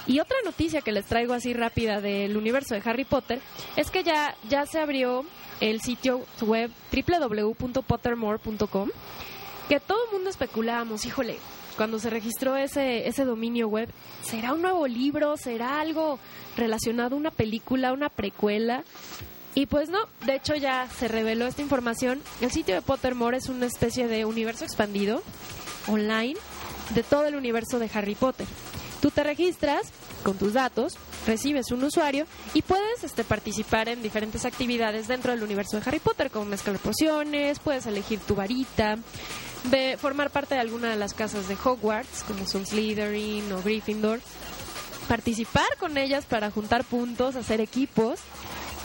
[0.08, 3.42] Y otra noticia que les traigo así rápida del universo de Harry Potter
[3.76, 5.24] es que ya, ya se abrió
[5.60, 8.90] el sitio web www.pottermore.com
[9.68, 11.38] que todo el mundo especulábamos, híjole,
[11.78, 13.88] cuando se registró ese, ese dominio web,
[14.24, 15.38] ¿será un nuevo libro?
[15.38, 16.18] ¿Será algo
[16.60, 18.84] relacionado una película, una precuela?
[19.56, 22.22] Y pues no, de hecho ya se reveló esta información.
[22.42, 25.24] El sitio de Pottermore es una especie de universo expandido
[25.88, 26.36] online
[26.94, 28.48] de todo el universo de Harry Potter.
[29.02, 29.92] Tú te registras
[30.24, 35.44] con tus datos, recibes un usuario y puedes este, participar en diferentes actividades dentro del
[35.44, 38.98] universo de Harry Potter, como mezclar pociones, puedes elegir tu varita,
[39.98, 44.20] formar parte de alguna de las casas de Hogwarts, como son Slytherin o Gryffindor,
[45.10, 48.20] participar con ellas para juntar puntos, hacer equipos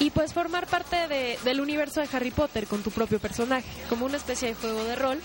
[0.01, 4.07] y pues formar parte de- del universo de Harry Potter con tu propio personaje, como
[4.07, 5.21] una especie de juego de rol.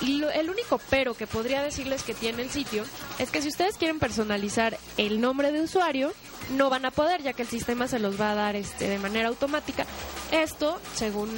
[0.00, 2.84] Y lo- el único pero que podría decirles que tiene el sitio
[3.18, 6.12] es que si ustedes quieren personalizar el nombre de usuario,
[6.56, 8.98] no van a poder, ya que el sistema se los va a dar este, de
[8.98, 9.86] manera automática.
[10.30, 11.30] Esto, según,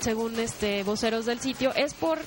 [0.00, 2.18] según este, voceros del sitio, es por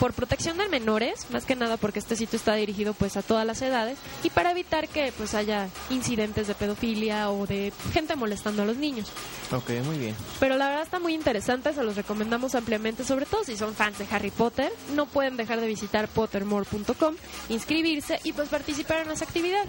[0.00, 3.46] por protección de menores, más que nada porque este sitio está dirigido pues a todas
[3.46, 8.62] las edades y para evitar que pues haya incidentes de pedofilia o de gente molestando
[8.62, 9.08] a los niños.
[9.52, 10.16] Ok, muy bien.
[10.40, 13.98] Pero la verdad está muy interesante, se los recomendamos ampliamente, sobre todo si son fans
[13.98, 14.72] de Harry Potter.
[14.94, 17.16] No pueden dejar de visitar pottermore.com,
[17.50, 19.68] inscribirse y pues participar en las actividades.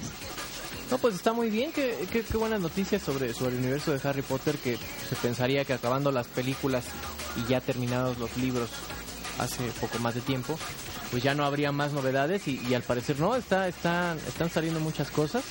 [0.90, 4.08] No, pues está muy bien, qué, qué, qué buenas noticias sobre, sobre el universo de
[4.08, 4.78] Harry Potter, que
[5.10, 6.86] se pensaría que acabando las películas
[7.38, 8.70] y ya terminados los libros
[9.40, 10.58] hace poco más de tiempo,
[11.12, 14.80] pues ya no habría más novedades y, y al parecer no, está, está, están saliendo
[14.80, 15.44] muchas cosas.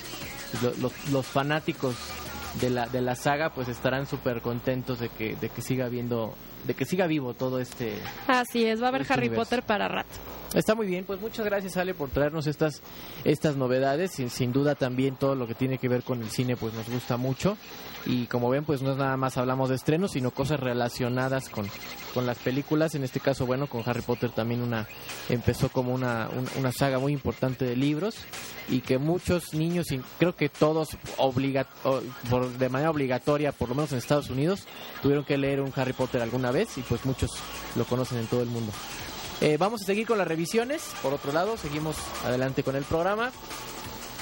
[0.62, 1.94] Lo- Los, los fanáticos
[2.60, 6.34] de la, de la saga pues estarán súper contentos de que, de que siga viendo,
[6.66, 9.44] de que siga vivo todo este, Así es, va a haber Este Harry universo.
[9.50, 10.10] Potter para rato.
[10.52, 12.82] Está muy bien, pues muchas gracias Ale por traernos estas
[13.22, 14.10] estas novedades.
[14.10, 16.88] Sin, sin duda también todo lo que tiene que ver con el cine pues nos
[16.88, 17.56] gusta mucho
[18.06, 21.68] y como ven pues no es nada más hablamos de estrenos sino cosas relacionadas con,
[22.14, 22.94] con las películas.
[22.94, 24.86] En este caso bueno con Harry Potter también una
[25.28, 28.14] empezó como una, un- una saga muy importante de libros
[28.68, 33.68] y que muchos niños y creo que todos obliga, o- por- de manera obligatoria por
[33.68, 34.64] lo menos en Estados Unidos
[35.02, 37.30] tuvieron que leer un Harry Potter alguna vez y pues muchos
[37.76, 38.72] lo conocen en todo el mundo.
[39.42, 40.82] Eh, vamos a seguir con las revisiones.
[41.02, 41.96] Por otro lado, seguimos
[42.26, 43.30] adelante con el programa.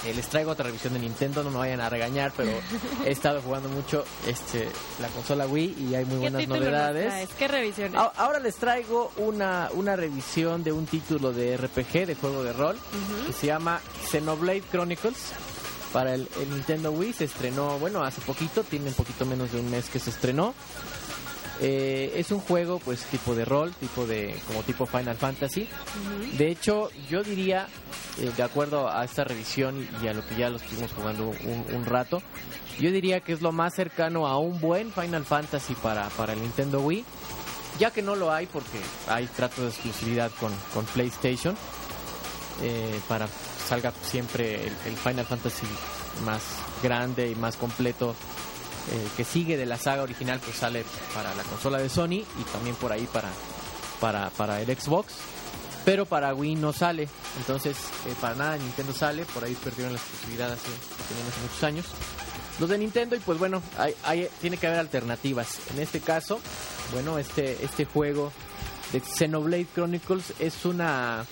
[0.07, 2.51] Eh, les traigo otra revisión de Nintendo, no me vayan a regañar, pero
[3.05, 4.69] he estado jugando mucho este
[5.01, 7.07] la consola Wii y hay muy ¿Qué buenas novedades.
[7.09, 7.29] traes?
[7.39, 7.95] ¿Qué revisiones?
[8.01, 12.53] A- Ahora les traigo una, una revisión de un título de RPG, de juego de
[12.53, 12.77] rol,
[13.27, 13.81] que se llama
[14.11, 15.17] Xenoblade Chronicles.
[15.93, 19.59] Para el, el Nintendo Wii se estrenó, bueno, hace poquito, tiene un poquito menos de
[19.61, 20.53] un mes que se estrenó.
[21.61, 25.69] Eh, es un juego pues tipo de rol, tipo de como tipo Final Fantasy.
[26.37, 27.67] De hecho, yo diría,
[28.21, 31.65] eh, de acuerdo a esta revisión y a lo que ya lo estuvimos jugando un,
[31.75, 32.23] un rato,
[32.79, 36.41] yo diría que es lo más cercano a un buen Final Fantasy para, para el
[36.41, 37.05] Nintendo Wii,
[37.81, 38.79] ya que no lo hay porque
[39.09, 41.57] hay trato de exclusividad con, con PlayStation,
[42.63, 43.27] eh, para
[43.69, 45.67] salga siempre el, el Final Fantasy
[46.25, 46.43] más
[46.83, 48.15] grande y más completo
[48.93, 50.85] eh, que sigue de la saga original pues sale
[51.15, 53.29] para la consola de Sony y también por ahí para
[54.01, 55.13] para, para el Xbox.
[55.85, 57.09] Pero para Wii no sale.
[57.39, 57.77] Entonces
[58.07, 59.25] eh, para nada Nintendo sale.
[59.27, 60.69] Por ahí perdieron la exclusividad hace,
[61.09, 61.87] tenían hace muchos años.
[62.61, 65.59] Los de Nintendo y pues bueno hay, hay- tiene que haber alternativas.
[65.75, 66.41] En este caso
[66.93, 68.33] bueno este este juego
[68.93, 71.25] de Xenoblade Chronicles es una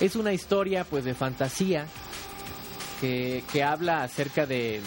[0.00, 1.86] es una historia pues de fantasía
[3.00, 4.80] que, que habla acerca de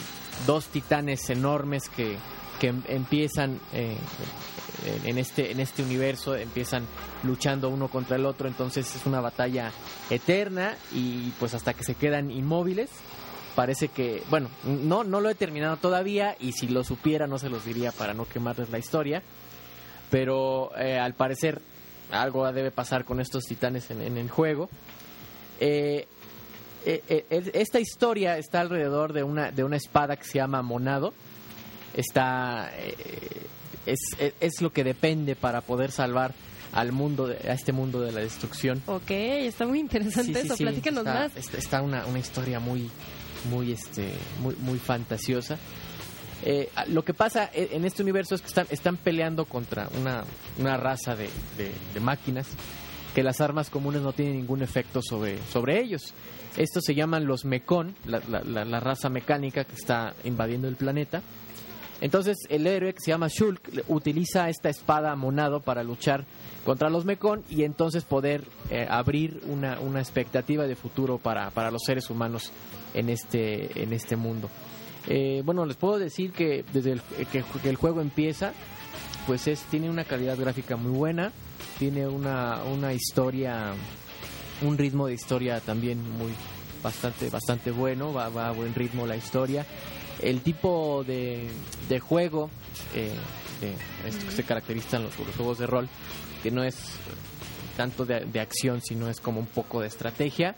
[0.46, 2.18] dos titanes enormes que,
[2.60, 3.98] que em- empiezan eh,
[5.06, 6.86] en- este en este universo empiezan
[7.24, 8.48] luchando uno contra el otro.
[8.48, 9.72] Entonces es una batalla
[10.10, 12.90] eterna y pues hasta que se quedan inmóviles
[13.56, 17.48] parece que bueno no no lo he terminado todavía y si lo supiera no se
[17.50, 19.24] los diría para no quemarles la historia.
[20.12, 21.62] Pero eh, al parecer
[22.12, 24.70] algo debe pasar con estos titanes en, en el juego.
[25.60, 26.08] Eh,
[26.86, 30.62] eh, eh, eh, esta historia está alrededor de una de una espada que se llama
[30.62, 31.14] Monado.
[31.94, 32.94] Está eh,
[33.86, 36.34] es, es, es lo que depende para poder salvar
[36.74, 38.82] al mundo de- a este mundo de la destrucción.
[38.88, 41.36] Ok, está muy interesante Sí, eso, sí, platícanos está, más.
[41.38, 42.90] Está, está una, una historia muy
[43.50, 44.10] muy este
[44.42, 45.58] muy muy fantasiosa.
[46.44, 50.26] Eh, lo que pasa en este universo es que están, están peleando contra una,
[50.60, 52.48] una raza de, de- de máquinas
[53.16, 56.14] que las armas comunes no tienen ningún efecto sobre, sobre ellos.
[56.58, 60.76] Estos se llaman los Mekon, la, la- la- la raza mecánica que está invadiendo el
[60.76, 61.22] planeta.
[62.02, 66.26] Entonces el héroe que se llama Shulk utiliza esta espada monado para luchar
[66.66, 71.72] contra los Mekon y entonces poder eh, abrir una, una expectativa de futuro para, para
[71.72, 72.52] los seres humanos
[72.94, 74.50] en este, en este mundo.
[75.08, 77.02] Eh, bueno, les puedo decir que desde el,
[77.32, 78.52] que, que el juego empieza,
[79.26, 81.32] pues es tiene una calidad gráfica muy buena,
[81.80, 83.72] tiene una, una historia,
[84.62, 86.32] un ritmo de historia también muy
[86.84, 89.66] bastante bastante bueno, va, va a buen ritmo la historia.
[90.22, 91.48] El tipo de,
[91.90, 92.50] de juego
[92.94, 93.12] eh,
[93.60, 95.90] que se caracterizan los, los juegos de rol,
[96.44, 96.76] que no es
[97.76, 100.56] tanto de, de acción, sino es como un poco de estrategia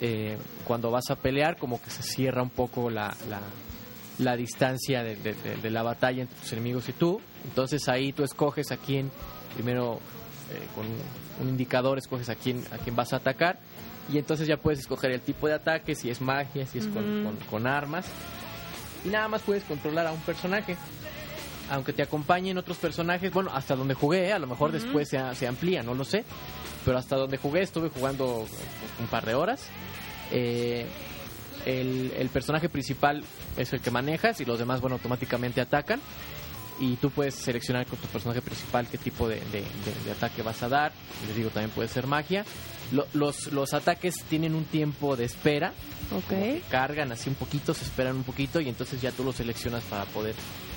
[0.00, 3.40] eh, cuando vas a pelear como que se cierra un poco la, la,
[4.18, 7.20] la distancia de, de- de- de la batalla entre tus enemigos y tú.
[7.44, 9.10] Entonces ahí tú escoges a quién,
[9.54, 9.98] primero
[10.50, 10.86] eh, con
[11.40, 13.58] un indicador escoges a quién, a quién vas a atacar
[14.12, 17.04] y entonces ya puedes escoger el tipo de ataque, si es magia, si es con,
[17.20, 17.24] Ujú.
[17.36, 18.04] con- con armas
[19.04, 20.76] y nada más puedes controlar a un personaje.
[21.70, 24.32] Aunque te acompañen otros personajes, bueno, hasta donde jugué, ¿eh?
[24.32, 24.78] a lo mejor Ujú.
[24.78, 26.24] después se, se amplía, no lo sé.
[26.84, 28.44] Pero hasta donde jugué estuve jugando
[29.00, 29.62] un par de horas.
[30.32, 30.84] Eh,
[31.64, 33.22] el, el personaje principal
[33.56, 36.00] es el que manejas y los demás, bueno, automáticamente atacan.
[36.82, 40.42] Y tú puedes seleccionar con tu personaje principal qué tipo de, de- de- de ataque
[40.42, 40.92] vas a dar.
[41.28, 42.44] Les digo, también puede ser magia.
[42.90, 45.72] Lo- los, los ataques tienen un tiempo de espera,
[46.14, 46.60] Ok.
[46.68, 50.04] cargan así un poquito, se esperan un poquito y entonces ya tú lo seleccionas para
[50.06, 50.34] poder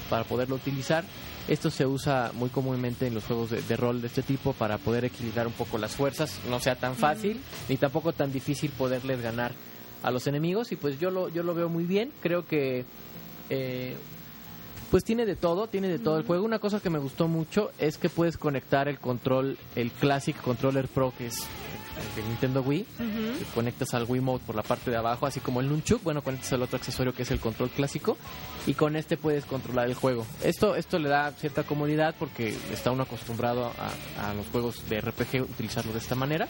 [0.09, 1.03] para poderlo utilizar.
[1.47, 4.77] Esto se usa muy comúnmente en los juegos de, de rol de este tipo para
[4.77, 9.21] poder equilibrar un poco las fuerzas, no sea tan fácil ni tampoco tan difícil poderles
[9.21, 9.51] ganar
[10.03, 12.11] a los enemigos y pues yo lo yo lo veo muy bien.
[12.21, 12.85] Creo que
[13.49, 13.95] eh,
[14.95, 16.45] pues tiene de todo, tiene de todo el juego.
[16.45, 20.87] Una cosa que me gustó mucho es que puedes conectar el control, el Classic Controller
[20.87, 21.45] Pro que es
[22.15, 23.39] de Nintendo Wii Ujú.
[23.39, 26.51] que conectas al Wiimote por la parte de abajo, así como el Nunchuk, bueno, conectas
[26.53, 28.17] el otro accesorio que es el control clásico
[28.67, 30.25] y con este puedes controlar el juego.
[30.43, 33.71] Esto esto le da cierta comodidad porque está uno acostumbrado
[34.17, 36.47] a, a los juegos de RPG utilizarlo de esta manera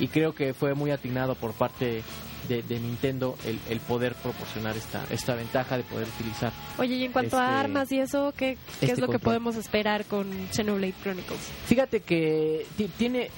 [0.00, 2.02] y creo que fue muy atinado por parte
[2.48, 6.52] de, de Nintendo el, el poder proporcionar esta esta ventaja de poder utilizar.
[6.78, 9.12] Oye, y en cuanto a Este- armas y eso, ¿qué, qué este es lo que
[9.14, 9.20] control.
[9.34, 11.40] podemos esperar con Xenoblade Chronicles?
[11.66, 13.30] Fíjate que ti- tiene,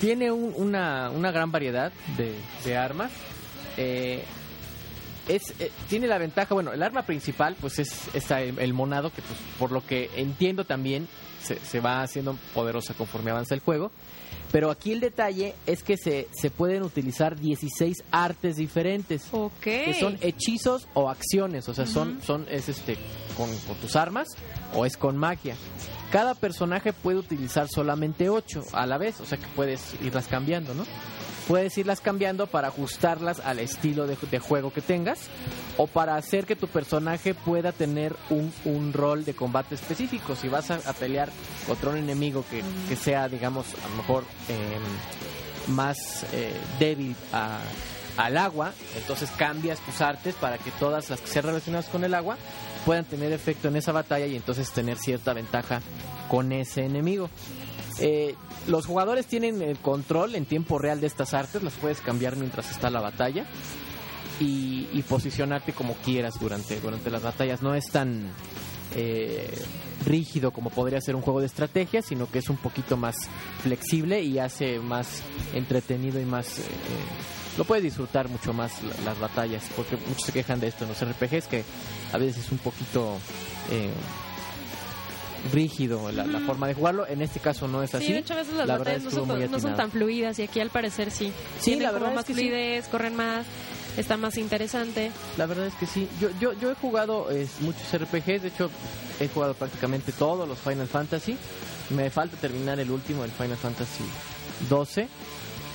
[0.00, 3.10] tiene un- una, una gran variedad de, armas.
[3.76, 4.22] Eh,
[5.28, 9.10] es, eh, tiene la ventaja, bueno, el arma principal pues es esta, el, el monado
[9.10, 11.08] que pues, por lo que entiendo también
[11.42, 13.90] se, se va haciendo poderosa conforme avanza el juego.
[14.54, 19.52] Pero aquí el detalle es que se, se pueden utilizar 16 artes diferentes Ok.
[19.60, 22.96] que son hechizos o acciones, o sea, son, son es este
[23.36, 24.28] con, con tus armas
[24.72, 25.56] o es con magia.
[26.12, 30.72] Cada personaje puede utilizar solamente 8 a la vez, o sea que puedes irlas cambiando,
[30.72, 30.84] ¿no?
[31.48, 35.18] Puedes irlas cambiando para ajustarlas al estilo de, de juego que tengas
[35.76, 40.36] o para hacer que tu personaje pueda tener un, un rol de combate específico.
[40.36, 41.28] Si vas a, a pelear
[41.66, 44.24] contra un enemigo que, que sea, digamos, a lo mejor
[45.68, 47.14] más eh, débil
[48.16, 52.14] al agua, entonces cambias tus artes para que todas las que sean relacionadas con el
[52.14, 52.36] agua
[52.84, 55.80] puedan tener efecto en esa batalla y entonces tener cierta ventaja
[56.28, 57.30] con ese enemigo.
[57.98, 58.34] Eh,
[58.66, 62.70] los jugadores tienen el control en tiempo real de estas artes, las puedes cambiar mientras
[62.70, 63.46] está la batalla
[64.40, 67.62] y, y posicionarte como quieras durante, durante las batallas.
[67.62, 68.30] No es tan
[68.94, 69.50] eh,
[70.04, 73.16] rígido como podría ser un juego de estrategia, sino que es un poquito más
[73.62, 75.22] flexible y hace más
[75.54, 76.58] entretenido y más...
[76.58, 76.62] eh,
[77.56, 80.90] lo puedes disfrutar mucho más la- las batallas, porque muchos se quejan de esto en
[80.90, 81.64] los RPGs, que
[82.12, 83.16] a veces es un poquito...
[83.70, 83.90] eh,
[85.52, 87.06] rígido la, la forma de jugarlo.
[87.06, 89.10] En este caso no es así Sí, de hecho a veces las La batallas no
[89.10, 91.32] son, no tan fluidas y aquí al parecer sí.
[91.58, 92.40] Sí, Tienen la como verdad es más que sí.
[92.40, 93.44] fluidez, corren más,
[93.96, 95.10] está más interesante.
[95.36, 96.08] La verdad es que sí.
[96.20, 98.70] Yo, yo, yo he jugado eh, muchos RPGs, de hecho
[99.20, 101.36] he jugado prácticamente todos los Final Fantasy.
[101.90, 104.04] Me falta terminar el último, el Final Fantasy
[104.68, 105.08] 12.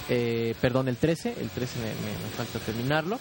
[0.10, 1.36] Eh, perdón, el 13.
[1.40, 1.92] El 13 me, me-
[2.24, 3.20] me falta terminarlo.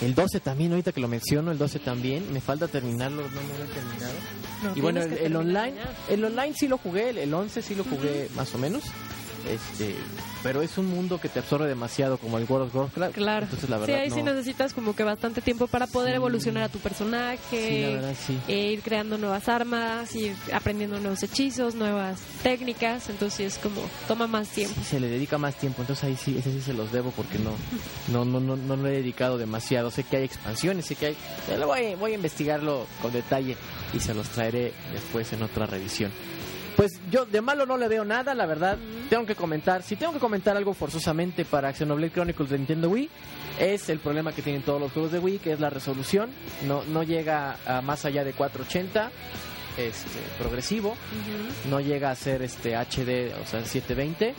[0.00, 2.32] El 12 también, ahorita que lo menciono, el 12 también.
[2.32, 4.12] Me falta terminarlo, no me lo he terminado.
[4.62, 6.14] No, y bueno, el, online, ya.
[6.14, 8.84] el online sí lo jugué, el, el 11 sí lo jugué más o menos.
[9.48, 9.94] Este,
[10.42, 13.14] pero es un mundo que te absorbe demasiado como el World of Warcraft.
[13.14, 13.44] Claro.
[13.44, 16.16] Entonces la sí, verdad ahí sí necesitas como que bastante tiempo para poder Sí.
[16.16, 17.38] evolucionar a tu personaje.
[17.50, 18.38] Sí, la verdad sí.
[18.48, 24.26] e ir creando nuevas armas, ir aprendiendo nuevos hechizos, nuevas técnicas, entonces es como toma
[24.26, 24.74] más tiempo.
[24.84, 27.52] Se le dedica más tiempo, entonces ahí sí, ese sí se los debo porque no,
[28.12, 29.90] no, no, no, no lo he dedicado demasiado.
[29.90, 31.16] Sé que hay expansiones, sé que hay,
[31.64, 33.56] voy, voy a investigarlo con detalle
[33.92, 36.10] y se los traeré después en otra revisión.
[36.78, 38.78] Pues yo de malo no le veo nada, la verdad.
[39.10, 43.10] Tengo que comentar, si tengo que comentar algo forzosamente para Xenoblade Chronicles de Nintendo Wii,
[43.58, 46.30] es el problema que tienen todos los juegos de Wii, que es la resolución.
[46.68, 49.10] No, no llega a más allá de 480,
[49.76, 50.96] este, progresivo
[51.68, 54.36] no llega a ser este HD, o sea, 720.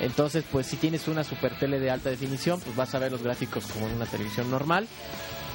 [0.00, 3.22] Entonces, pues si tienes una super tele de alta definición, pues vas a ver los
[3.22, 4.88] gráficos como en una televisión normal.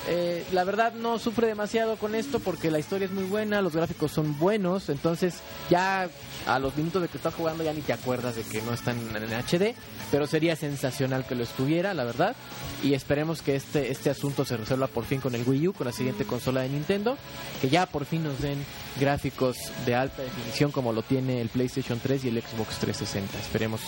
[0.07, 3.73] Eh, la verdad no sufre demasiado con esto porque la historia es muy buena, los
[3.73, 5.35] gráficos son buenos, entonces
[5.69, 6.09] ya
[6.45, 8.97] a los minutos de que estás jugando ya ni te acuerdas de que no están
[9.15, 9.75] en HD,
[10.11, 12.35] pero sería sensacional que lo estuviera, la verdad,
[12.83, 15.87] y esperemos que este, este asunto se resuelva por fin con el Wii U, con
[15.87, 17.17] la siguiente consola de Nintendo,
[17.61, 18.57] que ya por fin nos den
[18.99, 23.39] gráficos de alta definición como lo tiene el PlayStation 3 y el Xbox 360.
[23.39, 23.79] Esperemos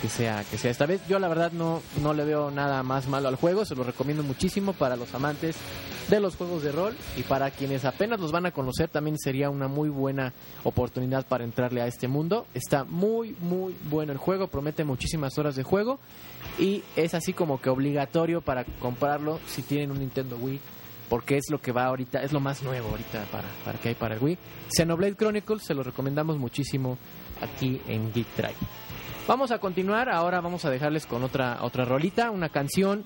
[0.00, 1.00] que sea que sea esta vez.
[1.08, 4.22] Yo la verdad no no le veo nada más malo al juego, se lo recomiendo
[4.22, 5.56] muchísimo para los amantes
[6.08, 9.50] de los juegos de rol y para quienes apenas los van a conocer también sería
[9.50, 10.32] una muy buena
[10.62, 12.46] oportunidad para entrarle a este mundo.
[12.54, 15.98] Está muy muy bueno el juego, promete muchísimas horas de juego
[16.58, 20.60] y es así como que obligatorio para comprarlo si tienen un Nintendo Wii
[21.08, 23.94] porque es lo que va ahorita, es lo más nuevo ahorita para, para que hay
[23.94, 24.38] para el Wii.
[24.76, 26.98] Xenoblade Chronicles se lo recomendamos muchísimo
[27.40, 28.56] aquí en Geek Drive.
[29.26, 33.04] Vamos a continuar, ahora vamos a dejarles con otra otra rolita, una canción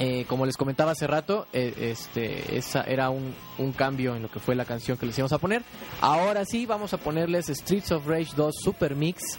[0.00, 4.28] Eh, como les comentaba hace rato, eh, este, esa era un, un, cambio en lo
[4.28, 5.62] que fue la canción que les íbamos a poner.
[6.00, 9.38] Ahora sí, vamos a ponerles Streets of Rage 2 Super Mix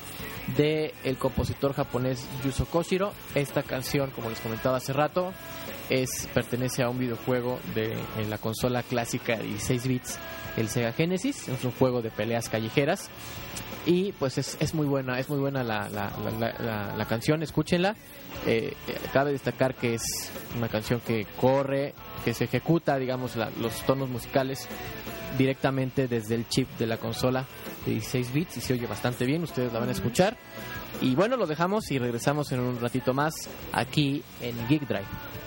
[0.55, 3.11] de el compositor japonés Yuzo Koshiro.
[3.35, 5.33] Esta canción, como les comentaba hace rato,
[5.89, 10.19] es pertenece a un videojuego de en la consola clásica de 16 bits,
[10.55, 11.49] el Sega Genesis.
[11.49, 13.09] Es un juego de peleas callejeras
[13.85, 17.95] y pues es, es muy buena, es muy buena la, la, la, canción, escúchenla.
[18.45, 18.73] Eh,
[19.13, 24.67] cabe destacar que es una canción que corre, que se ejecuta, digamos, los tonos musicales
[25.37, 27.45] directamente desde el chip de la consola
[27.85, 30.37] de 16 bits y se oye bastante bien, ustedes la van a escuchar.
[31.01, 33.33] Y bueno, lo dejamos y regresamos en un ratito más
[33.73, 35.44] aquí en Geek Drive.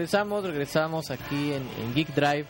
[0.00, 2.46] Regresamos, regresamos aquí en, Geek Drive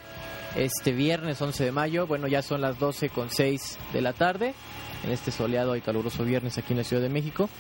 [0.55, 2.07] este viernes 11 de mayo.
[2.07, 4.55] Bueno, ya son las 12 con 6 de la tarde
[5.03, 7.51] en este soleado y caluroso viernes aquí en la Ciudad de México.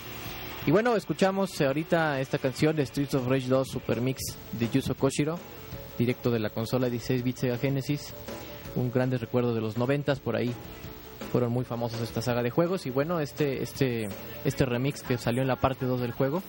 [0.64, 4.94] Y bueno, escuchamos ahorita esta canción de Streets of Rage 2 Super Mix de Yuzo
[4.94, 5.40] Koshiro,
[5.98, 8.14] directo de la consola 16 bits Sega Genesis.
[8.76, 10.54] Un grande recuerdo de los 90 por ahí.
[11.32, 14.08] Fueron muy famosos esta saga de juegos y bueno, este este
[14.44, 16.44] este remix que salió en la parte 2 del juego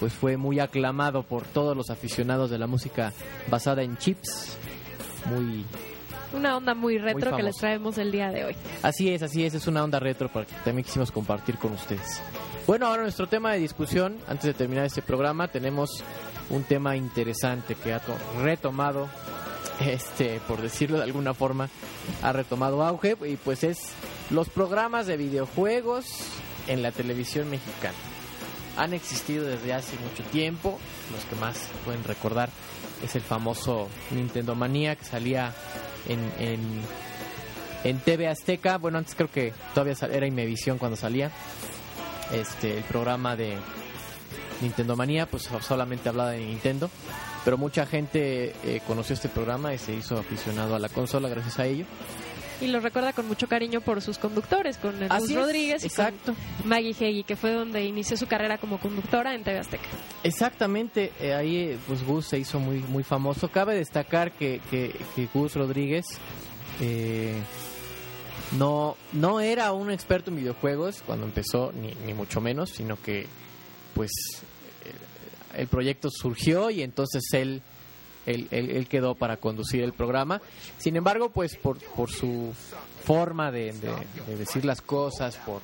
[0.00, 3.12] pues fue muy aclamado por todos los aficionados de la música
[3.50, 4.56] basada en chips.
[5.26, 5.64] Muy
[6.32, 8.56] Una onda muy retro que les traemos el día de hoy.
[8.82, 12.20] Así es, así es, es una onda retro para que también quisimos compartir con ustedes.
[12.66, 16.02] Bueno, ahora nuestro tema de discusión, antes de terminar este programa, tenemos
[16.50, 19.08] un tema interesante que ha to- retomado,
[19.80, 21.68] este, por decirlo de alguna forma,
[22.22, 23.92] ha retomado auge y pues es
[24.30, 26.06] los programas de videojuegos
[26.68, 27.94] en la televisión mexicana.
[28.76, 30.78] Han existido desde hace mucho tiempo,
[31.12, 32.48] los que más pueden recordar
[33.04, 35.52] es el famoso Nintendo Manía que salía
[36.08, 36.82] en,
[37.84, 41.30] en TV Azteca, bueno, antes creo que todavía era Imevisión cuando salía.
[42.32, 43.56] Este, el programa de
[44.60, 46.90] Nintendo Manía, pues solamente hablaba de Nintendo.
[47.44, 51.58] Pero mucha gente eh, conoció este programa y se hizo aficionado a la consola gracias
[51.58, 51.84] a ello.
[52.62, 56.34] Y lo recuerda con mucho cariño por sus conductores, con es, Rodríguez y exacto.
[56.34, 59.84] con Maggie Heggie, que fue donde inició su carrera como conductora en TV Azteca.
[60.22, 63.48] Exactamente, eh, ahí eh, pues Gus se hizo muy muy famoso.
[63.48, 66.04] Cabe destacar que, que, que Gus Rodríguez
[66.80, 67.34] eh,
[68.58, 73.26] no, no era un experto en videojuegos cuando empezó, ni, ni mucho menos, sino que
[73.94, 74.10] pues
[74.84, 77.62] eh, el proyecto surgió y entonces él,
[78.26, 80.40] él, él- quedó para conducir el programa.
[80.78, 82.52] Sin embargo, pues por, por su
[83.04, 83.72] forma de
[84.38, 85.60] decir las cosas, por,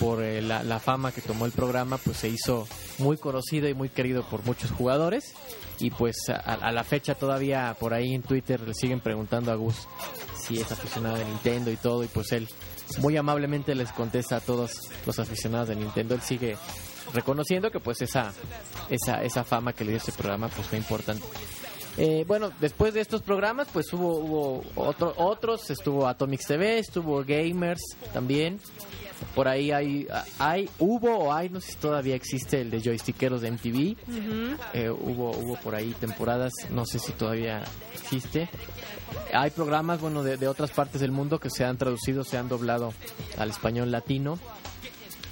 [0.00, 2.66] por eh, la, la fama que tomó el programa, pues se hizo
[2.98, 5.34] muy conocido y muy querido por muchos jugadores.
[5.78, 9.56] Y pues a, a la fecha todavía por ahí en Twitter le siguen preguntando a
[9.56, 9.76] Gus
[10.40, 12.02] si es aficionado de Nintendo y todo.
[12.02, 12.48] Y pues él
[13.00, 14.72] muy amablemente les contesta a todos
[15.04, 16.14] los aficionados de Nintendo.
[16.14, 16.56] Él sigue
[17.12, 18.32] reconociendo que pues esa,
[18.88, 21.24] esa, esa fama que le dio este programa pues fue importante.
[21.98, 27.24] Eh, bueno, después de estos programas, pues hubo, hubo otro- otros, estuvo Atomics TV, estuvo
[27.24, 27.80] Gamers
[28.12, 28.60] también.
[29.34, 30.06] Por ahí hay,
[30.38, 33.96] hay, hubo o hay, no sé si todavía existe el de joystickeros de MTV.
[34.74, 37.62] Eh, hubo, hubo por ahí temporadas, no sé si todavía
[37.94, 38.50] existe.
[39.32, 42.48] Hay programas, bueno, de, de otras partes del mundo que se han traducido, se han
[42.48, 42.92] doblado
[43.38, 44.38] al español latino.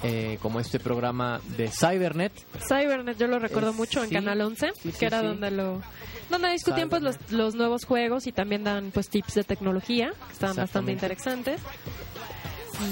[0.07, 2.31] Eh, como este programa de Cybernet,
[2.67, 4.15] Cybernet yo lo recuerdo Es- mucho en sí.
[4.15, 5.81] Canal 11, Sí, sí, que era donde lo
[6.29, 10.33] donde discutían pues los, los nuevos juegos y también dan pues tips de tecnología, que
[10.33, 11.61] estaban bastante interesantes.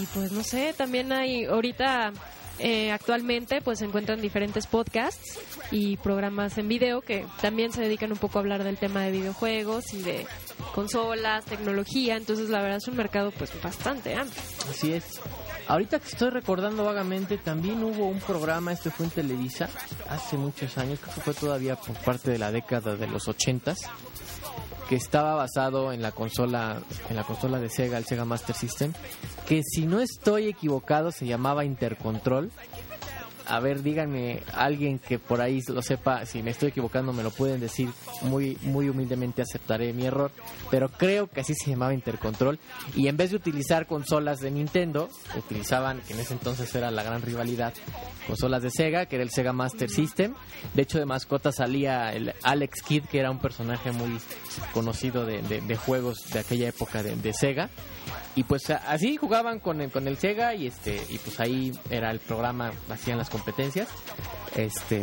[0.01, 2.14] Y pues no sé, también hay ahorita
[2.59, 5.39] eh, actualmente pues se encuentran diferentes podcasts
[5.72, 9.11] y programas en video que también se dedican un poco a hablar del tema de
[9.11, 10.26] videojuegos y de
[10.76, 14.41] consolas, tecnología, entonces la verdad es un mercado pues bastante amplio.
[14.70, 15.20] Así es.
[15.68, 19.70] Ahorita que estoy recordando vagamente, también hubo un programa, este fue en Televisa,
[20.09, 23.80] hace muchos años, que fue todavía por parte de la década de los ochentas,
[24.89, 28.93] que estaba basado en la consola, en la consola de Sega, el Sega Master System,
[29.47, 32.51] que si no estoy equivocado se llamaba Intercontrol.
[33.48, 37.32] A ver, díganme, alguien que por ahí lo sepa, si me estoy equivocando me lo
[37.32, 37.89] pueden decir,
[38.22, 40.32] muy, muy humildemente aceptaré mi error,
[40.72, 42.60] pero creo que así se llamaba Intercontrol,
[42.96, 47.04] y en vez de utilizar consolas de Nintendo, utilizaban, que en ese entonces era la
[47.04, 47.74] gran rivalidad,
[48.28, 50.34] consolas de Sega, que era el Sega Master System,
[50.74, 54.18] de hecho de mascota salía el Alex Kidd, que era un personaje muy
[54.74, 57.70] conocido de, juegos de aquella época de, de Sega,
[58.36, 62.10] y pues así jugaban con el, con el Sega y este y pues ahí era
[62.10, 63.89] el programa hacían las competencias
[64.55, 65.01] este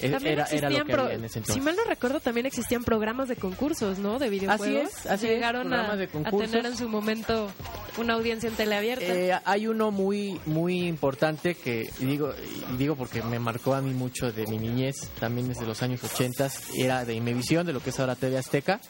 [0.00, 2.46] e- También era, era lo que había en ese si entonces mal no recuerdo, también
[2.46, 4.18] existían programas de concursos, ¿no?
[4.18, 4.90] De videojuegos.
[4.90, 7.50] es, así es, Llegaron a, programas de a tener en su momento
[7.98, 9.04] una audiencia en teleabierta.
[9.04, 12.34] Eh, hay uno muy muy importante que digo
[12.72, 16.02] y digo porque me marcó a mí mucho de mi niñez también desde los años
[16.02, 18.80] 80 era de Imevisión de lo que es ahora TV Azteca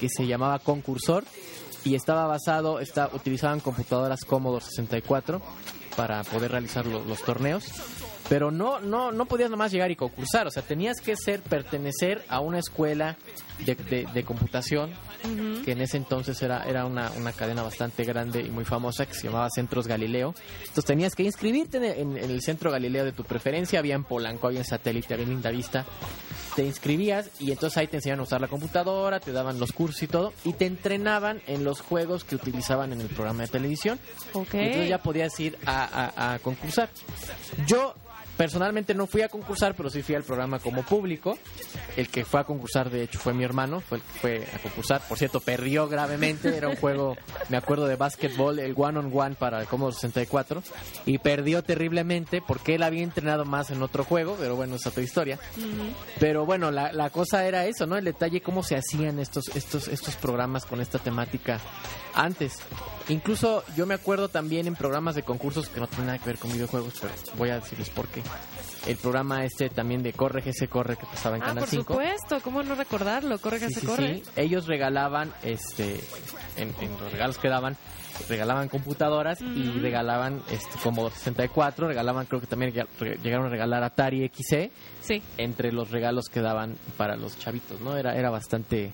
[0.00, 1.24] que se llamaba Concursor
[1.84, 5.40] y estaba basado está utilizaban computadoras Commodore 64
[5.98, 7.64] para poder realizar lo- los torneos
[8.28, 12.24] pero no no no podías nomás llegar y concursar o sea tenías que ser pertenecer
[12.28, 13.16] a una escuela
[13.64, 14.90] de, de- de computación
[15.64, 19.14] que en ese entonces era, era una, una cadena bastante grande y muy famosa que
[19.14, 20.32] se llamaba Centros Galileo.
[20.60, 23.96] Entonces tenías que inscribirte en el, en- en el Centro Galileo de tu preferencia, había
[23.96, 25.84] en Polanco, había en Satélite, había en Lindavista.
[26.54, 30.00] Te inscribías y entonces ahí te enseñaban a usar la computadora, te daban los cursos
[30.04, 33.98] y todo, y te entrenaban en los juegos que utilizaban en el programa de televisión.
[34.34, 34.54] Ok.
[34.54, 36.90] Y entonces ya podías ir a, a- a concursar.
[37.66, 37.94] Yo
[38.38, 41.36] personalmente no fui a concursar, pero sí fui al programa como público.
[41.96, 44.58] El que fue a concursar, de hecho, fue mi hermano, fue el que fue a
[44.62, 45.02] concursar.
[45.06, 46.56] Por cierto, perdió gravemente.
[46.56, 47.16] Era un juego,
[47.48, 50.62] me acuerdo de básquetbol, el one on one para el Commodore 64.
[51.04, 55.02] Y perdió terriblemente porque él había entrenado más en otro juego, pero bueno, es otra
[55.02, 55.38] historia.
[56.20, 57.96] Pero bueno, la, la cosa era eso, ¿no?
[57.96, 61.60] El detalle, cómo se hacían estos, estos, estos programas con esta temática
[62.14, 62.58] antes.
[63.08, 66.38] Incluso yo me acuerdo también en programas de concursos que no tienen nada que ver
[66.38, 68.22] con videojuegos, pero voy a decirles por qué.
[68.86, 71.92] El programa este también de Corre GC Corre que pasaba en Ah, Canal por 5.
[71.94, 73.38] supuesto, ¿cómo no recordarlo?
[73.38, 74.14] Corre que Sí, se sí, corre.
[74.24, 74.30] sí.
[74.36, 76.00] Ellos regalaban, este,
[76.56, 77.76] en, en los regalos que daban,
[78.28, 82.72] regalaban computadoras y regalaban, este, como 64, regalaban, creo que también
[83.22, 84.70] llegaron a regalar Atari XC
[85.02, 85.22] Sí.
[85.36, 87.96] entre los regalos que daban para los chavitos, ¿no?
[87.96, 88.90] Era, era bastante,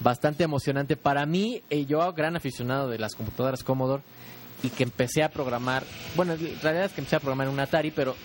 [0.00, 0.96] bastante emocionante.
[0.96, 4.02] Para mí, eh, yo, gran aficionado de las computadoras Commodore,
[4.62, 5.84] y que empecé a programar,
[6.16, 8.16] bueno, en realidad es que empecé a programar en un Atari, pero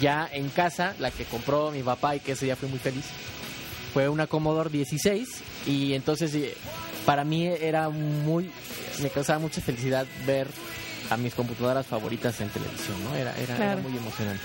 [0.00, 3.04] ya en casa, la que compró mi papá y que ese día fui muy feliz,
[3.92, 6.54] fue una Commodore 16 y entonces eh,
[7.06, 8.50] para mí era muy,
[9.02, 10.48] me causaba mucha felicidad ver
[11.10, 13.14] a mis computadoras favoritas en televisión, ¿no?
[13.14, 14.42] Era, era, era muy emocionante.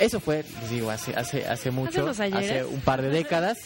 [0.00, 3.58] Eso fue, les digo, hace, hace, hace mucho, hace un par de décadas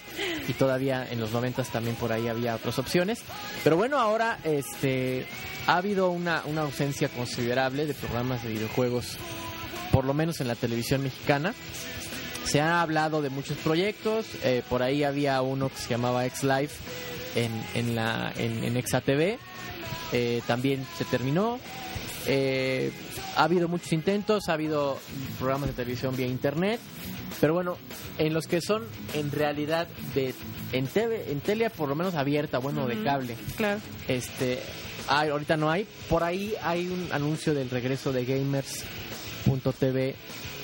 [0.48, 3.20] y todavía en los noventas también por ahí había otras opciones.
[3.62, 5.26] Pero bueno, ahora este
[5.68, 9.16] ha habido una, una ausencia considerable de programas de videojuegos,
[9.92, 11.54] por lo menos en la televisión mexicana.
[12.44, 16.42] Se ha hablado de muchos proyectos, eh, por ahí había uno que se llamaba X
[16.42, 16.70] Live
[17.36, 19.38] en, en, la, en, en ExaTV,
[20.12, 21.60] eh, también se terminó.
[22.26, 22.92] Eh,
[23.36, 24.98] ha habido muchos intentos, ha habido
[25.38, 26.80] programas de televisión vía internet,
[27.40, 27.76] pero bueno,
[28.18, 30.34] en los que son en realidad de
[30.72, 33.36] en TV, en tele por lo menos abierta, bueno, de cable.
[33.56, 33.80] Claro.
[34.08, 34.60] Este,
[35.08, 35.86] hay, ahorita no hay.
[36.08, 40.14] Por ahí hay un anuncio del regreso de Gamers.tv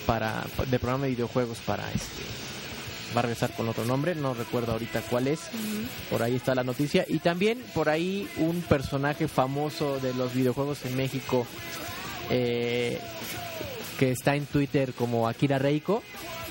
[0.06, 2.49] para de programa de videojuegos para este
[3.14, 5.40] va a regresar con otro nombre, no recuerdo ahorita cuál es.
[6.10, 10.84] Por ahí está la noticia y también por ahí un personaje famoso de los videojuegos
[10.84, 11.46] en México
[12.30, 12.98] eh,
[13.98, 16.02] que está en Twitter como Akira Reiko.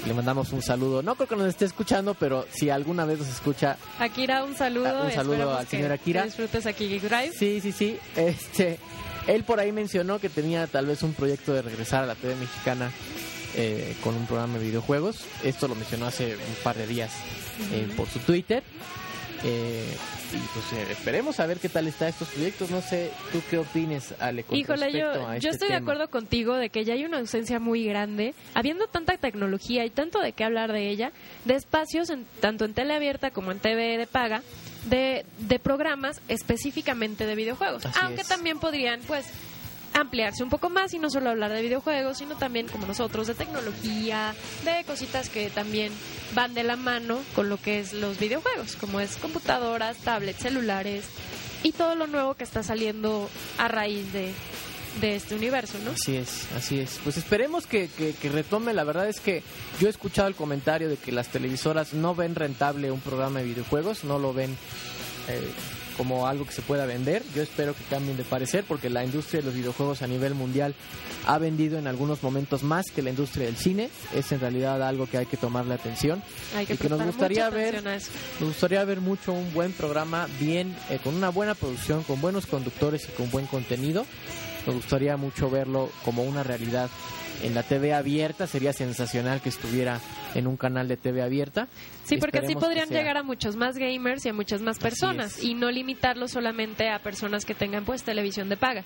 [0.06, 1.02] Le mandamos un saludo.
[1.02, 4.88] No creo que nos esté escuchando, pero si alguna vez nos escucha, Akira, un saludo.
[4.88, 6.22] Ah, un saludo al señor Akira.
[6.22, 7.34] que disfrutes aquí Drive.
[7.38, 7.98] Sí, sí, sí.
[8.16, 8.80] Este,
[9.28, 12.36] él por ahí mencionó que tenía tal vez un proyecto de regresar a la TV
[12.36, 12.92] mexicana
[13.56, 15.26] eh, con un programa de videojuegos.
[15.44, 17.12] Esto lo mencionó hace un par de días
[17.72, 18.64] eh, por su Twitter.
[19.44, 19.86] Eh,
[20.34, 22.70] y pues eh, esperemos a ver qué tal está estos proyectos.
[22.72, 26.56] No sé, ¿tú qué opines, Ale, con Híjole, yo, a este estoy de acuerdo contigo
[26.56, 30.44] de que ya hay una ausencia muy grande, habiendo tanta tecnología y tanto de qué
[30.44, 31.14] hablar de ella,
[31.46, 34.44] de espacios en- tanto en tele abierta como en TV de paga,
[34.90, 37.86] de, de programas específicamente de videojuegos.
[37.86, 38.28] Así Aunque es.
[38.28, 39.26] también podrían, pues,
[39.94, 43.36] ampliarse un poco más y no solo hablar de videojuegos, sino también como nosotros de
[43.36, 44.34] tecnología,
[44.64, 45.92] de cositas que también
[46.34, 51.06] van de la mano con lo que es los videojuegos, como es computadoras, tablets, celulares
[51.64, 54.32] y todo lo nuevo que está saliendo a raíz de,
[55.02, 55.92] de este universo, ¿no?
[55.92, 57.00] Así es, así es.
[57.04, 58.74] Pues esperemos que, que, retome.
[58.74, 59.44] La verdad es que
[59.80, 63.46] yo he escuchado el comentario de que las televisoras no ven rentable un programa de
[63.46, 64.58] videojuegos, no lo ven
[65.28, 65.52] eh,
[66.00, 67.24] como algo que se pueda vender.
[67.36, 70.74] Yo espero que cambien de parecer porque la industria de los videojuegos a nivel mundial
[71.28, 73.90] ha vendido en algunos momentos más que la industria del cine.
[74.16, 76.24] Es en realidad algo que hay que tomarle atención.
[76.56, 78.12] Hay que, y que nos gustaría ver atención a eso.
[78.40, 82.46] Me gustaría ver mucho un buen programa, bien, eh, con una buena producción, con buenos
[82.46, 84.06] conductores y con buen contenido.
[84.66, 86.90] Me gustaría mucho verlo como una realidad
[87.44, 88.48] en la TV abierta.
[88.48, 90.00] Sería sensacional que estuviera
[90.36, 91.68] en un canal de TV abierta.
[92.04, 95.44] Sí, porque así Esperemos podrían llegar a muchos más gamers y a muchas más personas
[95.44, 98.84] y no limitarlo solamente a personas que tengan pues televisión de paga.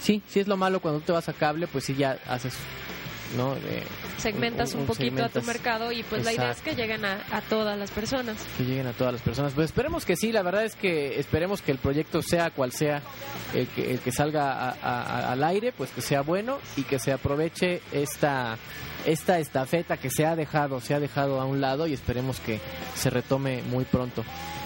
[0.00, 2.54] Sí, sí es lo malo cuando te vas a cable, pues sí ya haces,
[3.36, 3.54] ¿no?
[3.56, 3.82] De-
[4.18, 7.40] Segmentas un, poquito a tu mercado y pues la idea es que lleguen a, a
[7.42, 8.36] todas las personas.
[8.56, 9.52] que lleguen a todas las personas.
[9.52, 13.02] Pues esperemos que sí, la verdad es que esperemos que el proyecto sea cual sea
[13.52, 17.12] el que, el que salga a- al aire, pues que sea bueno y que se
[17.12, 18.56] aproveche esta
[19.04, 22.58] esta estafeta que se ha dejado, se ha dejado a un lado y esperemos que
[22.94, 24.24] se retome muy pronto.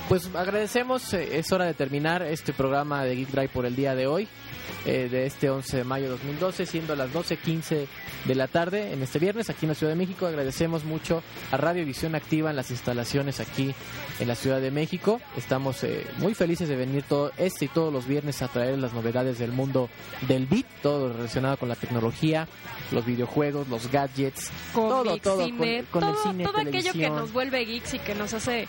[0.08, 3.94] Pues agradecemos, eh, es hora de terminar este programa de Geek Drive por el día
[3.94, 4.26] de hoy,
[4.86, 7.86] eh, de este 11 de mayo de 2012, siendo las 12.15
[8.24, 10.26] de la tarde en este viernes aquí en la Ciudad de México.
[10.26, 13.74] Agradecemos mucho a Radio Visión Activa en las instalaciones aquí
[14.18, 15.20] en la Ciudad de México.
[15.36, 18.94] Estamos eh, muy felices de venir todo este y todos los viernes a traer las
[18.94, 19.90] novedades del mundo
[20.26, 22.48] del beat, todo relacionado con la tecnología,
[22.92, 26.92] los videojuegos, los gadgets, todo, Cómics, todo cine, con, con todo, el cine, todo aquello
[26.94, 28.66] que nos vuelve geeks y que nos hace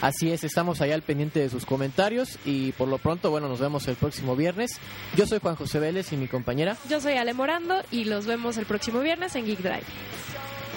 [0.00, 3.58] Así es, estamos allá al pendiente de sus comentarios y por lo pronto, bueno, nos
[3.58, 4.78] vemos el próximo viernes.
[5.16, 6.76] Yo soy Juan José Vélez y mi compañera.
[6.88, 9.82] Yo soy Ale Morando y los vemos el próximo viernes en Geek Drive.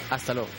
[0.09, 0.49] Hasta luego.